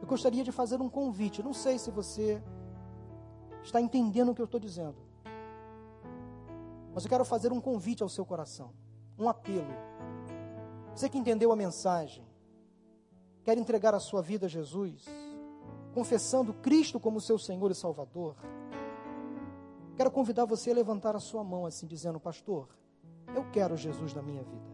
Eu 0.00 0.06
gostaria 0.06 0.42
de 0.42 0.50
fazer 0.50 0.80
um 0.80 0.88
convite. 0.88 1.42
Não 1.42 1.52
sei 1.52 1.78
se 1.78 1.90
você 1.90 2.42
está 3.62 3.80
entendendo 3.80 4.30
o 4.30 4.34
que 4.34 4.40
eu 4.40 4.46
estou 4.46 4.58
dizendo. 4.58 4.96
Mas 6.94 7.04
eu 7.04 7.10
quero 7.10 7.24
fazer 7.24 7.52
um 7.52 7.60
convite 7.60 8.02
ao 8.02 8.08
seu 8.08 8.24
coração, 8.24 8.72
um 9.18 9.28
apelo. 9.28 9.74
Você 10.94 11.08
que 11.08 11.18
entendeu 11.18 11.52
a 11.52 11.56
mensagem, 11.56 12.26
quer 13.44 13.56
entregar 13.56 13.94
a 13.94 14.00
sua 14.00 14.20
vida 14.20 14.46
a 14.46 14.48
Jesus, 14.48 15.06
confessando 15.92 16.54
Cristo 16.54 16.98
como 16.98 17.20
seu 17.20 17.38
Senhor 17.38 17.70
e 17.70 17.74
Salvador, 17.74 18.34
quero 19.96 20.10
convidar 20.10 20.44
você 20.44 20.70
a 20.70 20.74
levantar 20.74 21.14
a 21.14 21.20
sua 21.20 21.44
mão 21.44 21.66
assim, 21.66 21.86
dizendo: 21.86 22.18
Pastor, 22.18 22.68
eu 23.34 23.44
quero 23.50 23.76
Jesus 23.76 24.14
na 24.14 24.22
minha 24.22 24.42
vida. 24.42 24.72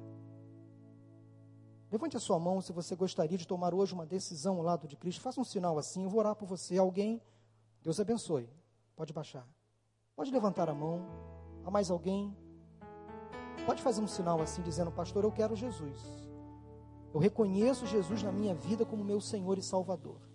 Levante 1.90 2.16
a 2.16 2.20
sua 2.20 2.38
mão 2.38 2.60
se 2.60 2.72
você 2.72 2.94
gostaria 2.94 3.38
de 3.38 3.46
tomar 3.46 3.72
hoje 3.72 3.94
uma 3.94 4.04
decisão 4.04 4.56
ao 4.56 4.62
lado 4.62 4.86
de 4.86 4.96
Cristo. 4.96 5.22
Faça 5.22 5.40
um 5.40 5.44
sinal 5.44 5.78
assim, 5.78 6.04
eu 6.04 6.10
vou 6.10 6.20
orar 6.20 6.34
por 6.34 6.46
você. 6.46 6.76
Alguém, 6.76 7.20
Deus 7.82 7.98
abençoe. 7.98 8.48
Pode 8.94 9.12
baixar. 9.12 9.46
Pode 10.14 10.30
levantar 10.30 10.68
a 10.68 10.74
mão. 10.74 11.00
Há 11.64 11.70
mais 11.70 11.90
alguém? 11.90 12.36
Pode 13.64 13.82
fazer 13.82 14.02
um 14.02 14.06
sinal 14.06 14.40
assim, 14.42 14.60
dizendo: 14.62 14.92
Pastor, 14.92 15.24
eu 15.24 15.32
quero 15.32 15.56
Jesus. 15.56 16.00
Eu 17.12 17.20
reconheço 17.20 17.86
Jesus 17.86 18.22
na 18.22 18.30
minha 18.30 18.54
vida 18.54 18.84
como 18.84 19.02
meu 19.02 19.20
Senhor 19.20 19.56
e 19.56 19.62
Salvador. 19.62 20.27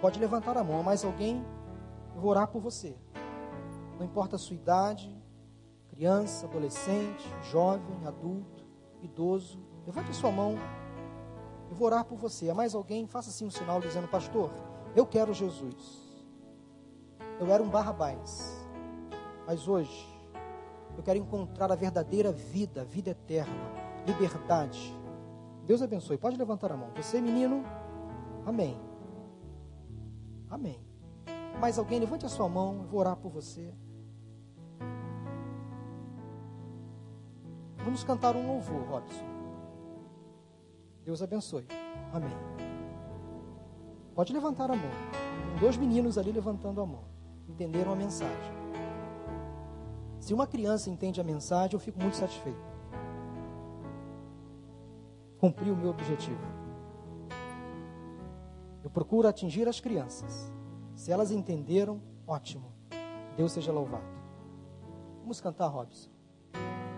Pode 0.00 0.20
levantar 0.20 0.56
a 0.56 0.64
mão. 0.64 0.80
Há 0.80 0.82
mais 0.82 1.04
alguém? 1.04 1.44
Eu 2.14 2.20
vou 2.20 2.30
orar 2.30 2.48
por 2.48 2.60
você. 2.60 2.96
Não 3.98 4.04
importa 4.04 4.36
a 4.36 4.38
sua 4.38 4.54
idade, 4.54 5.14
criança, 5.88 6.46
adolescente, 6.46 7.26
jovem, 7.50 8.06
adulto, 8.06 8.64
idoso. 9.02 9.58
Levante 9.86 10.10
a 10.10 10.14
sua 10.14 10.30
mão. 10.30 10.56
Eu 11.70 11.76
vou 11.76 11.86
orar 11.86 12.04
por 12.04 12.18
você. 12.18 12.50
Há 12.50 12.54
mais 12.54 12.74
alguém? 12.74 13.06
Faça 13.06 13.30
assim 13.30 13.46
um 13.46 13.50
sinal 13.50 13.80
dizendo: 13.80 14.08
Pastor, 14.08 14.50
eu 14.94 15.06
quero 15.06 15.32
Jesus. 15.32 16.06
Eu 17.40 17.50
era 17.50 17.62
um 17.62 17.68
Barrabás. 17.68 18.54
Mas 19.46 19.68
hoje, 19.68 20.06
eu 20.96 21.02
quero 21.02 21.18
encontrar 21.18 21.70
a 21.70 21.76
verdadeira 21.76 22.32
vida, 22.32 22.84
vida 22.84 23.10
eterna, 23.10 23.70
liberdade. 24.06 24.94
Deus 25.64 25.82
abençoe. 25.82 26.18
Pode 26.18 26.36
levantar 26.36 26.72
a 26.72 26.76
mão. 26.76 26.90
Você, 26.96 27.20
menino? 27.20 27.64
Amém. 28.44 28.85
Amém. 30.50 30.80
Mais 31.60 31.78
alguém? 31.78 31.98
Levante 31.98 32.26
a 32.26 32.28
sua 32.28 32.48
mão. 32.48 32.82
Eu 32.82 32.88
vou 32.88 33.00
orar 33.00 33.16
por 33.16 33.30
você. 33.30 33.74
Vamos 37.78 38.02
cantar 38.04 38.34
um 38.36 38.46
louvor, 38.46 38.82
Robson. 38.88 39.24
Deus 41.04 41.22
abençoe. 41.22 41.66
Amém. 42.12 42.36
Pode 44.14 44.32
levantar 44.32 44.70
a 44.70 44.76
mão. 44.76 44.90
Tem 45.50 45.60
dois 45.60 45.76
meninos 45.76 46.18
ali 46.18 46.32
levantando 46.32 46.80
a 46.80 46.86
mão 46.86 47.16
entenderam 47.48 47.92
a 47.92 47.96
mensagem. 47.96 48.56
Se 50.20 50.34
uma 50.34 50.46
criança 50.46 50.90
entende 50.90 51.20
a 51.20 51.24
mensagem, 51.24 51.74
eu 51.74 51.80
fico 51.80 52.00
muito 52.00 52.16
satisfeito. 52.16 52.58
Cumpri 55.38 55.70
o 55.70 55.76
meu 55.76 55.90
objetivo. 55.90 56.65
Eu 58.86 58.90
procuro 58.90 59.26
atingir 59.26 59.66
as 59.66 59.80
crianças. 59.80 60.48
Se 60.94 61.10
elas 61.10 61.32
entenderam, 61.32 62.00
ótimo. 62.24 62.72
Deus 63.36 63.50
seja 63.50 63.72
louvado. 63.72 64.04
Vamos 65.22 65.40
cantar, 65.40 65.66
Robson. 65.66 66.08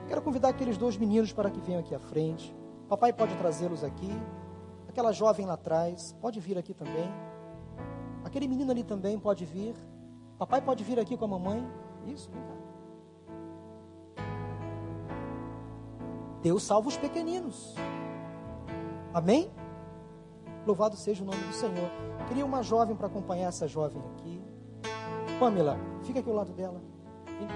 Quero 0.07 0.21
convidar 0.21 0.51
aqueles 0.51 0.77
dois 0.77 0.99
meninos 0.99 1.33
para 1.33 1.51
que 1.51 1.59
venham 1.63 1.81
aqui 1.81 1.95
à 1.95 1.99
frente. 1.99 2.55
Papai 2.91 3.11
pode 3.11 3.35
trazê-los 3.37 3.83
aqui. 3.83 4.13
Aquela 4.87 5.13
jovem 5.13 5.47
lá 5.47 5.55
atrás 5.55 6.15
pode 6.21 6.39
vir 6.41 6.59
aqui 6.59 6.75
também. 6.75 7.11
Aquele 8.23 8.47
menino 8.47 8.71
ali 8.71 8.85
também 8.85 9.19
pode 9.19 9.47
vir. 9.47 9.75
Papai 10.39 10.61
pode 10.61 10.85
vir 10.85 11.01
aqui 11.01 11.17
com 11.17 11.25
a 11.25 11.29
mamãe? 11.29 11.67
Isso, 12.07 12.31
vem 12.31 12.43
cá. 12.43 14.23
Deus 16.43 16.63
salva 16.65 16.89
os 16.89 16.99
pequeninos. 16.99 17.75
Amém? 19.15 19.51
Louvado 20.69 20.97
seja 20.97 21.23
o 21.23 21.27
nome 21.27 21.43
do 21.45 21.55
Senhor. 21.55 21.91
Queria 22.29 22.45
uma 22.45 22.63
jovem 22.63 22.95
para 22.95 23.07
acompanhar 23.07 23.49
essa 23.49 23.67
jovem 23.67 24.03
aqui. 24.13 24.39
Pamela, 25.41 25.79
fica 26.03 26.21
aqui 26.21 26.29
ao 26.29 26.37
lado 26.37 26.53
dela. 26.53 26.79
Vem. 27.39 27.49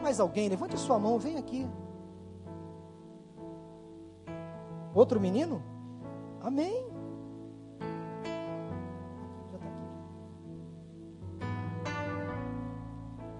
Mais 0.00 0.18
alguém? 0.18 0.48
Levante 0.48 0.78
sua 0.78 0.98
mão, 0.98 1.18
vem 1.18 1.36
aqui. 1.36 1.68
Outro 4.94 5.20
menino? 5.20 5.62
Amém. 6.40 6.86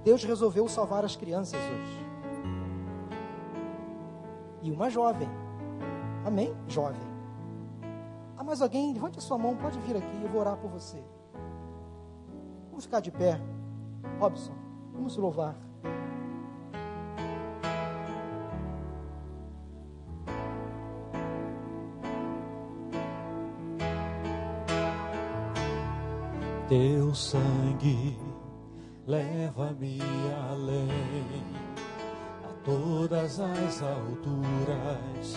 Deus 0.05 0.22
resolveu 0.22 0.68
salvar 0.68 1.02
as 1.02 1.16
crianças 1.16 1.59
hoje. 1.59 2.07
E 4.61 4.70
uma 4.70 4.90
jovem. 4.90 5.43
Amém? 6.35 6.53
Jovem. 6.66 7.01
Ah, 8.37 8.43
mais 8.43 8.61
alguém? 8.61 8.93
Levante 8.93 9.20
a 9.20 9.22
sua 9.22 9.39
mão, 9.39 9.57
pode 9.57 9.78
vir 9.78 9.97
aqui, 9.97 10.20
eu 10.20 10.28
vou 10.28 10.41
orar 10.41 10.57
por 10.57 10.68
você. 10.68 11.01
Vamos 12.70 12.87
ficar 12.87 12.99
de 12.99 13.12
pé. 13.12 13.41
Robson, 14.18 14.53
vamos 14.93 15.16
louvar. 15.16 15.55
Teu 26.68 27.14
sangue 27.14 28.18
leva-me 29.07 30.01
além 30.51 30.91
a 32.43 32.64
todas 32.64 33.39
as 33.39 33.82
alturas, 33.82 35.37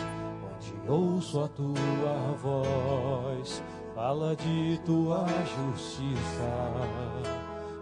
onde 0.57 0.73
ouço 0.89 1.43
a 1.43 1.47
tua 1.49 2.35
voz, 2.41 3.63
fala 3.93 4.35
de 4.35 4.79
tua 4.85 5.25
justiça 5.45 6.73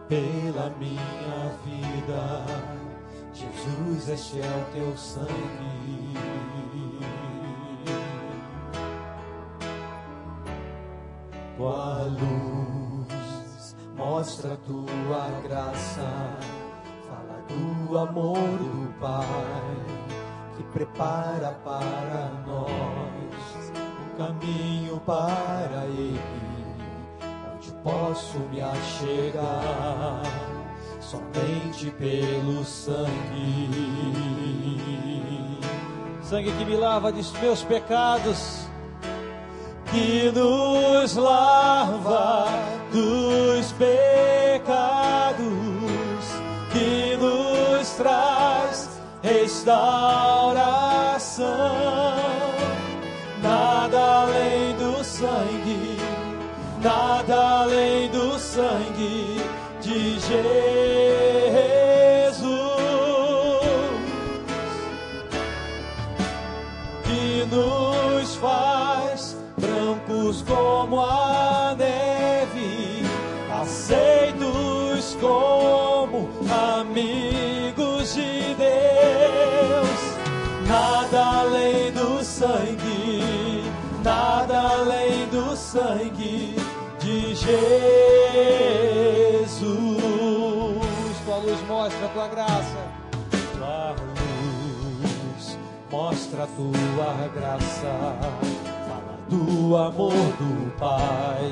pela 0.07 0.69
minha 0.77 1.49
vida. 1.63 2.45
Jesus, 3.33 4.09
este 4.09 4.39
é 4.39 4.43
o 4.43 4.73
teu 4.73 4.97
sangue. 4.97 6.15
Tua 11.57 12.03
luz 12.03 13.75
mostra 13.95 14.57
tua 14.57 15.41
graça, 15.41 16.37
fala 17.07 17.41
do 17.47 17.97
amor 17.97 18.37
do 18.37 18.99
Pai 18.99 20.04
prepara 20.75 21.57
para 21.63 22.31
nós 22.45 23.71
um 23.71 24.17
caminho 24.17 24.99
para 25.05 25.85
Ele, 25.85 26.19
onde 27.55 27.71
posso 27.81 28.39
me 28.51 28.59
achegar 28.59 30.21
somente 30.99 31.89
pelo 31.91 32.65
sangue, 32.65 33.69
sangue 36.21 36.51
que 36.51 36.65
me 36.65 36.75
lava 36.75 37.09
dos 37.09 37.31
meus 37.39 37.63
pecados 37.63 38.65
que 39.91 40.29
nos 40.31 41.15
lava 41.15 42.47
dos 42.91 43.71
pecados, 43.71 45.45
que 46.73 47.15
nos 47.15 47.89
traz 47.91 48.34
restauração. 49.25 50.55
Nada 53.41 53.99
além 54.21 54.75
do 54.75 55.03
sangue, 55.03 55.97
nada 56.81 57.61
além 57.61 58.09
do 58.11 58.37
sangue 58.37 59.41
de 59.81 60.19
Jesus. 60.19 60.94
Mostra 92.05 92.07
a 92.07 92.09
tua 92.09 92.27
graça. 92.27 93.05
mostra 95.91 96.43
a 96.43 96.47
tua 96.47 97.27
graça, 97.29 98.15
fala 98.87 99.17
do 99.29 99.75
amor 99.77 100.11
do 100.11 100.71
Pai, 100.77 101.51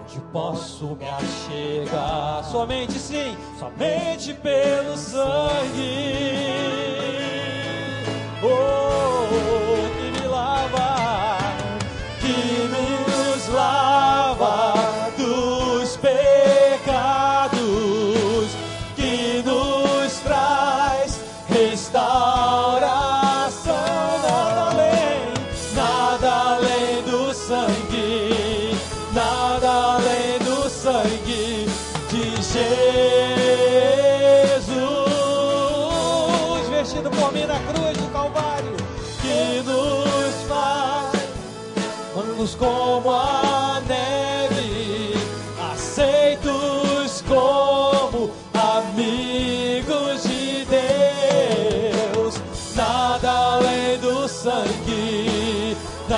Onde 0.02 0.20
posso 0.32 0.96
me 0.96 1.06
achegar? 1.06 2.44
Somente 2.46 2.94
sim, 2.94 3.38
somente 3.60 4.34
pelo 4.34 4.98
sangue. 4.98 6.10
Oh, 8.42 9.19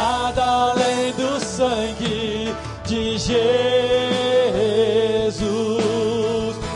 nada 0.02 0.44
além 0.44 1.12
do 1.14 1.40
sangue 1.40 2.56
de 2.86 3.18
Jesus. 3.20 3.36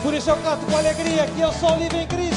Por 0.03 0.13
isso 0.13 0.29
eu 0.29 0.37
canto 0.37 0.63
com 0.67 0.77
alegria 0.77 1.25
que 1.25 1.41
eu 1.41 1.51
sou 1.53 1.75
livre 1.75 2.01
em 2.01 2.07
Cristo. 2.07 2.34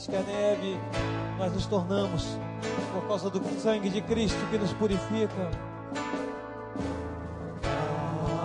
Mais 0.00 0.06
que 0.06 0.16
a 0.16 0.22
neve, 0.22 0.80
nós 1.36 1.52
nos 1.52 1.66
tornamos 1.66 2.38
por 2.92 3.06
causa 3.06 3.28
do 3.28 3.42
sangue 3.60 3.90
de 3.90 4.00
Cristo 4.00 4.38
que 4.50 4.56
nos 4.56 4.72
purifica. 4.72 5.50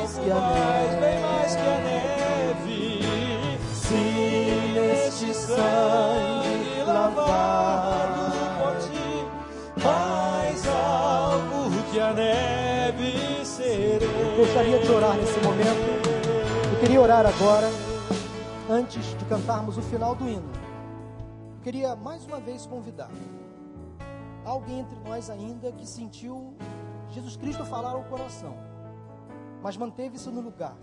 Mais 0.00 0.12
que 0.18 0.30
a 0.30 0.34
neve. 0.34 1.20
mais 1.22 1.56
que 1.56 1.62
a 1.62 1.78
neve. 1.78 2.82
Sim, 3.72 4.72
neste 4.74 5.34
sangue 5.34 6.82
lavado 6.86 8.32
por 8.58 8.74
ti, 8.86 9.26
mais 9.82 10.66
alvo 10.68 11.82
que 11.90 12.00
a 12.00 12.12
neve 12.12 13.44
serei. 13.44 14.34
Gostaria 14.36 14.78
de 14.78 14.92
orar 14.92 15.16
nesse 15.16 15.40
momento. 15.40 16.04
Eu 16.72 16.78
queria 16.80 17.00
orar 17.00 17.26
agora, 17.26 17.70
antes 18.68 19.13
cantarmos 19.28 19.78
o 19.78 19.82
final 19.82 20.14
do 20.14 20.28
hino. 20.28 20.50
Eu 21.56 21.62
queria 21.62 21.96
mais 21.96 22.26
uma 22.26 22.38
vez 22.38 22.66
convidar 22.66 23.10
alguém 24.44 24.80
entre 24.80 24.98
nós 25.00 25.30
ainda 25.30 25.72
que 25.72 25.86
sentiu 25.86 26.54
Jesus 27.08 27.36
Cristo 27.36 27.64
falar 27.64 27.92
ao 27.92 28.04
coração, 28.04 28.54
mas 29.62 29.76
manteve-se 29.76 30.28
no 30.28 30.42
lugar. 30.42 30.76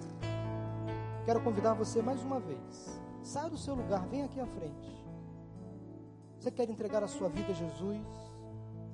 Quero 1.25 1.41
convidar 1.41 1.73
você 1.73 2.01
mais 2.01 2.23
uma 2.23 2.39
vez. 2.39 2.99
Saia 3.21 3.49
do 3.49 3.57
seu 3.57 3.75
lugar, 3.75 4.07
vem 4.07 4.23
aqui 4.23 4.39
à 4.39 4.47
frente. 4.47 5.05
Você 6.39 6.49
quer 6.49 6.67
entregar 6.67 7.03
a 7.03 7.07
sua 7.07 7.29
vida 7.29 7.51
a 7.51 7.55
Jesus? 7.55 8.07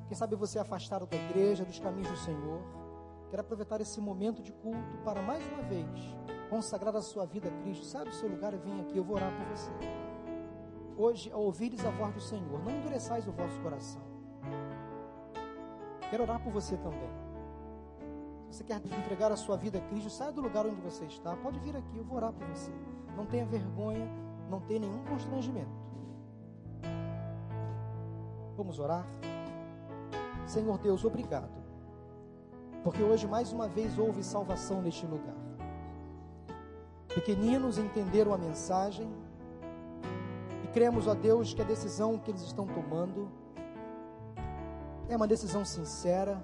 Quem 0.09 0.17
sabe 0.17 0.35
você 0.35 0.57
é 0.57 0.61
afastado 0.61 1.05
da 1.05 1.15
igreja, 1.15 1.63
dos 1.63 1.79
caminhos 1.79 2.09
do 2.09 2.17
Senhor? 2.17 2.61
Quero 3.29 3.41
aproveitar 3.41 3.81
esse 3.81 3.99
momento 3.99 4.41
de 4.41 4.53
culto 4.53 4.97
para 5.03 5.21
mais 5.21 5.45
uma 5.47 5.63
vez 5.63 5.85
consagrar 6.49 6.95
a 6.95 7.01
sua 7.01 7.25
vida 7.25 7.49
a 7.49 7.61
Cristo. 7.61 7.85
Sai 7.85 8.05
do 8.05 8.13
seu 8.13 8.29
lugar 8.29 8.53
e 8.53 8.57
vem 8.57 8.79
aqui, 8.81 8.97
eu 8.97 9.03
vou 9.03 9.15
orar 9.15 9.31
por 9.35 9.45
você. 9.47 9.71
Hoje, 10.97 11.31
ao 11.31 11.41
ouvires 11.41 11.85
a 11.85 11.91
voz 11.91 12.13
do 12.13 12.21
Senhor, 12.21 12.63
não 12.63 12.71
endureçais 12.71 13.27
o 13.27 13.31
vosso 13.31 13.59
coração. 13.61 14.01
Quero 16.09 16.23
orar 16.23 16.41
por 16.41 16.51
você 16.53 16.77
também. 16.77 17.09
Se 18.49 18.59
você 18.59 18.63
quer 18.63 18.77
entregar 18.77 19.31
a 19.31 19.35
sua 19.35 19.57
vida 19.57 19.77
a 19.77 19.81
Cristo, 19.81 20.09
saia 20.09 20.31
do 20.31 20.41
lugar 20.41 20.65
onde 20.65 20.79
você 20.79 21.03
está. 21.05 21.35
Pode 21.35 21.59
vir 21.59 21.75
aqui, 21.75 21.97
eu 21.97 22.05
vou 22.05 22.15
orar 22.15 22.31
por 22.31 22.47
você. 22.47 22.71
Não 23.15 23.25
tenha 23.25 23.45
vergonha, 23.45 24.09
não 24.49 24.61
tenha 24.61 24.79
nenhum 24.79 25.03
constrangimento. 25.03 25.69
Vamos 28.55 28.79
orar? 28.79 29.05
Senhor 30.47 30.77
Deus, 30.77 31.03
obrigado. 31.03 31.66
Porque 32.83 33.03
hoje 33.03 33.27
mais 33.27 33.51
uma 33.51 33.67
vez 33.67 33.97
houve 33.97 34.23
salvação 34.23 34.81
neste 34.81 35.05
lugar. 35.05 35.35
Pequeninos 37.13 37.77
entenderam 37.77 38.33
a 38.33 38.37
mensagem 38.37 39.09
e 40.63 40.67
cremos, 40.67 41.07
ó 41.07 41.15
Deus, 41.15 41.53
que 41.53 41.61
a 41.61 41.65
decisão 41.65 42.17
que 42.17 42.29
eles 42.29 42.41
estão 42.41 42.67
tomando 42.67 43.31
é 45.09 45.15
uma 45.15 45.27
decisão 45.27 45.65
sincera, 45.65 46.41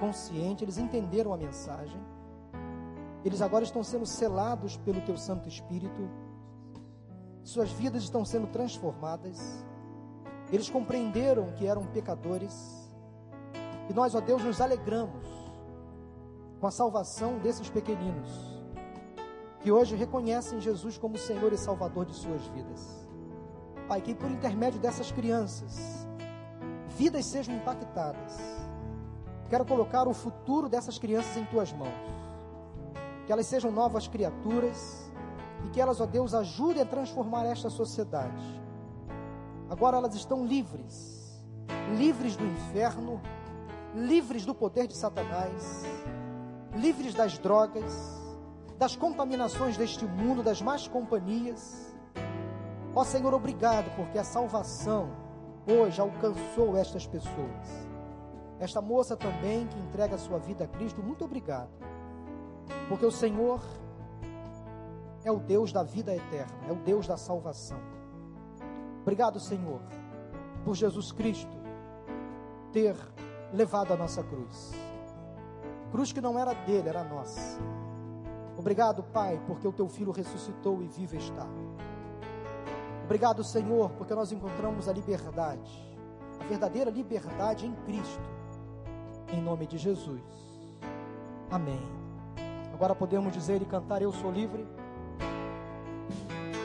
consciente, 0.00 0.64
eles 0.64 0.78
entenderam 0.78 1.32
a 1.32 1.36
mensagem. 1.36 2.00
Eles 3.24 3.42
agora 3.42 3.64
estão 3.64 3.82
sendo 3.82 4.06
selados 4.06 4.76
pelo 4.78 5.00
teu 5.02 5.16
Santo 5.16 5.48
Espírito. 5.48 6.08
Suas 7.42 7.70
vidas 7.70 8.02
estão 8.02 8.24
sendo 8.24 8.46
transformadas. 8.46 9.64
Eles 10.50 10.70
compreenderam 10.70 11.52
que 11.52 11.66
eram 11.66 11.84
pecadores. 11.86 12.88
E 13.90 13.92
nós, 13.92 14.14
ó 14.14 14.20
Deus, 14.20 14.42
nos 14.42 14.60
alegramos 14.60 15.37
com 16.60 16.66
a 16.66 16.70
salvação 16.70 17.38
desses 17.38 17.68
pequeninos 17.68 18.58
que 19.60 19.72
hoje 19.72 19.96
reconhecem 19.96 20.60
Jesus 20.60 20.96
como 20.96 21.18
Senhor 21.18 21.52
e 21.52 21.58
Salvador 21.58 22.04
de 22.04 22.14
suas 22.14 22.42
vidas. 22.48 23.06
Pai, 23.88 24.00
que 24.00 24.14
por 24.14 24.30
intermédio 24.30 24.78
dessas 24.78 25.10
crianças, 25.10 26.06
vidas 26.96 27.26
sejam 27.26 27.56
impactadas. 27.56 28.38
Quero 29.48 29.64
colocar 29.64 30.06
o 30.06 30.14
futuro 30.14 30.68
dessas 30.68 30.98
crianças 30.98 31.36
em 31.36 31.44
tuas 31.46 31.72
mãos. 31.72 31.92
Que 33.26 33.32
elas 33.32 33.46
sejam 33.46 33.70
novas 33.70 34.06
criaturas, 34.06 35.10
e 35.64 35.70
que 35.70 35.80
elas, 35.80 36.00
ó 36.00 36.06
Deus, 36.06 36.34
ajudem 36.34 36.82
a 36.82 36.86
transformar 36.86 37.44
esta 37.44 37.68
sociedade. 37.68 38.62
Agora 39.68 39.96
elas 39.96 40.14
estão 40.14 40.46
livres, 40.46 41.42
livres 41.96 42.36
do 42.36 42.44
inferno, 42.44 43.20
livres 43.94 44.46
do 44.46 44.54
poder 44.54 44.86
de 44.86 44.96
Satanás, 44.96 45.82
livres 46.74 47.14
das 47.14 47.38
drogas, 47.38 48.18
das 48.78 48.94
contaminações 48.94 49.76
deste 49.76 50.04
mundo, 50.04 50.42
das 50.42 50.62
más 50.62 50.86
companhias. 50.86 51.94
Ó 52.94 53.04
Senhor, 53.04 53.34
obrigado, 53.34 53.94
porque 53.96 54.18
a 54.18 54.24
salvação 54.24 55.10
hoje 55.66 56.00
alcançou 56.00 56.76
estas 56.76 57.06
pessoas. 57.06 57.88
Esta 58.58 58.80
moça 58.80 59.16
também 59.16 59.66
que 59.66 59.78
entrega 59.78 60.16
a 60.16 60.18
sua 60.18 60.38
vida 60.38 60.64
a 60.64 60.68
Cristo, 60.68 61.02
muito 61.02 61.24
obrigado. 61.24 61.70
Porque 62.88 63.06
o 63.06 63.10
Senhor 63.10 63.60
é 65.24 65.30
o 65.30 65.38
Deus 65.38 65.72
da 65.72 65.82
vida 65.82 66.14
eterna, 66.14 66.56
é 66.68 66.72
o 66.72 66.76
Deus 66.76 67.06
da 67.06 67.16
salvação. 67.16 67.78
Obrigado, 69.02 69.38
Senhor, 69.38 69.80
por 70.64 70.74
Jesus 70.74 71.12
Cristo 71.12 71.56
ter 72.72 72.96
levado 73.52 73.92
a 73.92 73.96
nossa 73.96 74.22
cruz. 74.22 74.87
Cruz 75.90 76.12
que 76.12 76.20
não 76.20 76.38
era 76.38 76.52
dele, 76.52 76.88
era 76.88 77.02
nossa. 77.02 77.58
Obrigado, 78.56 79.02
Pai, 79.02 79.40
porque 79.46 79.66
o 79.66 79.72
teu 79.72 79.88
filho 79.88 80.10
ressuscitou 80.10 80.82
e 80.82 80.88
vivo 80.88 81.16
está. 81.16 81.46
Obrigado, 83.04 83.42
Senhor, 83.42 83.90
porque 83.90 84.14
nós 84.14 84.32
encontramos 84.32 84.88
a 84.88 84.92
liberdade, 84.92 85.70
a 86.40 86.44
verdadeira 86.44 86.90
liberdade 86.90 87.66
em 87.66 87.74
Cristo. 87.86 88.20
Em 89.32 89.40
nome 89.40 89.66
de 89.66 89.78
Jesus. 89.78 90.20
Amém. 91.50 91.80
Agora 92.74 92.94
podemos 92.94 93.32
dizer 93.32 93.62
e 93.62 93.64
cantar: 93.64 94.02
Eu 94.02 94.12
sou 94.12 94.30
livre. 94.30 94.66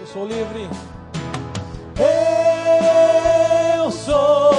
Eu 0.02 0.08
sou 0.08 0.26
livre. 0.28 0.70
Eu 3.78 3.92
sou 3.92 4.53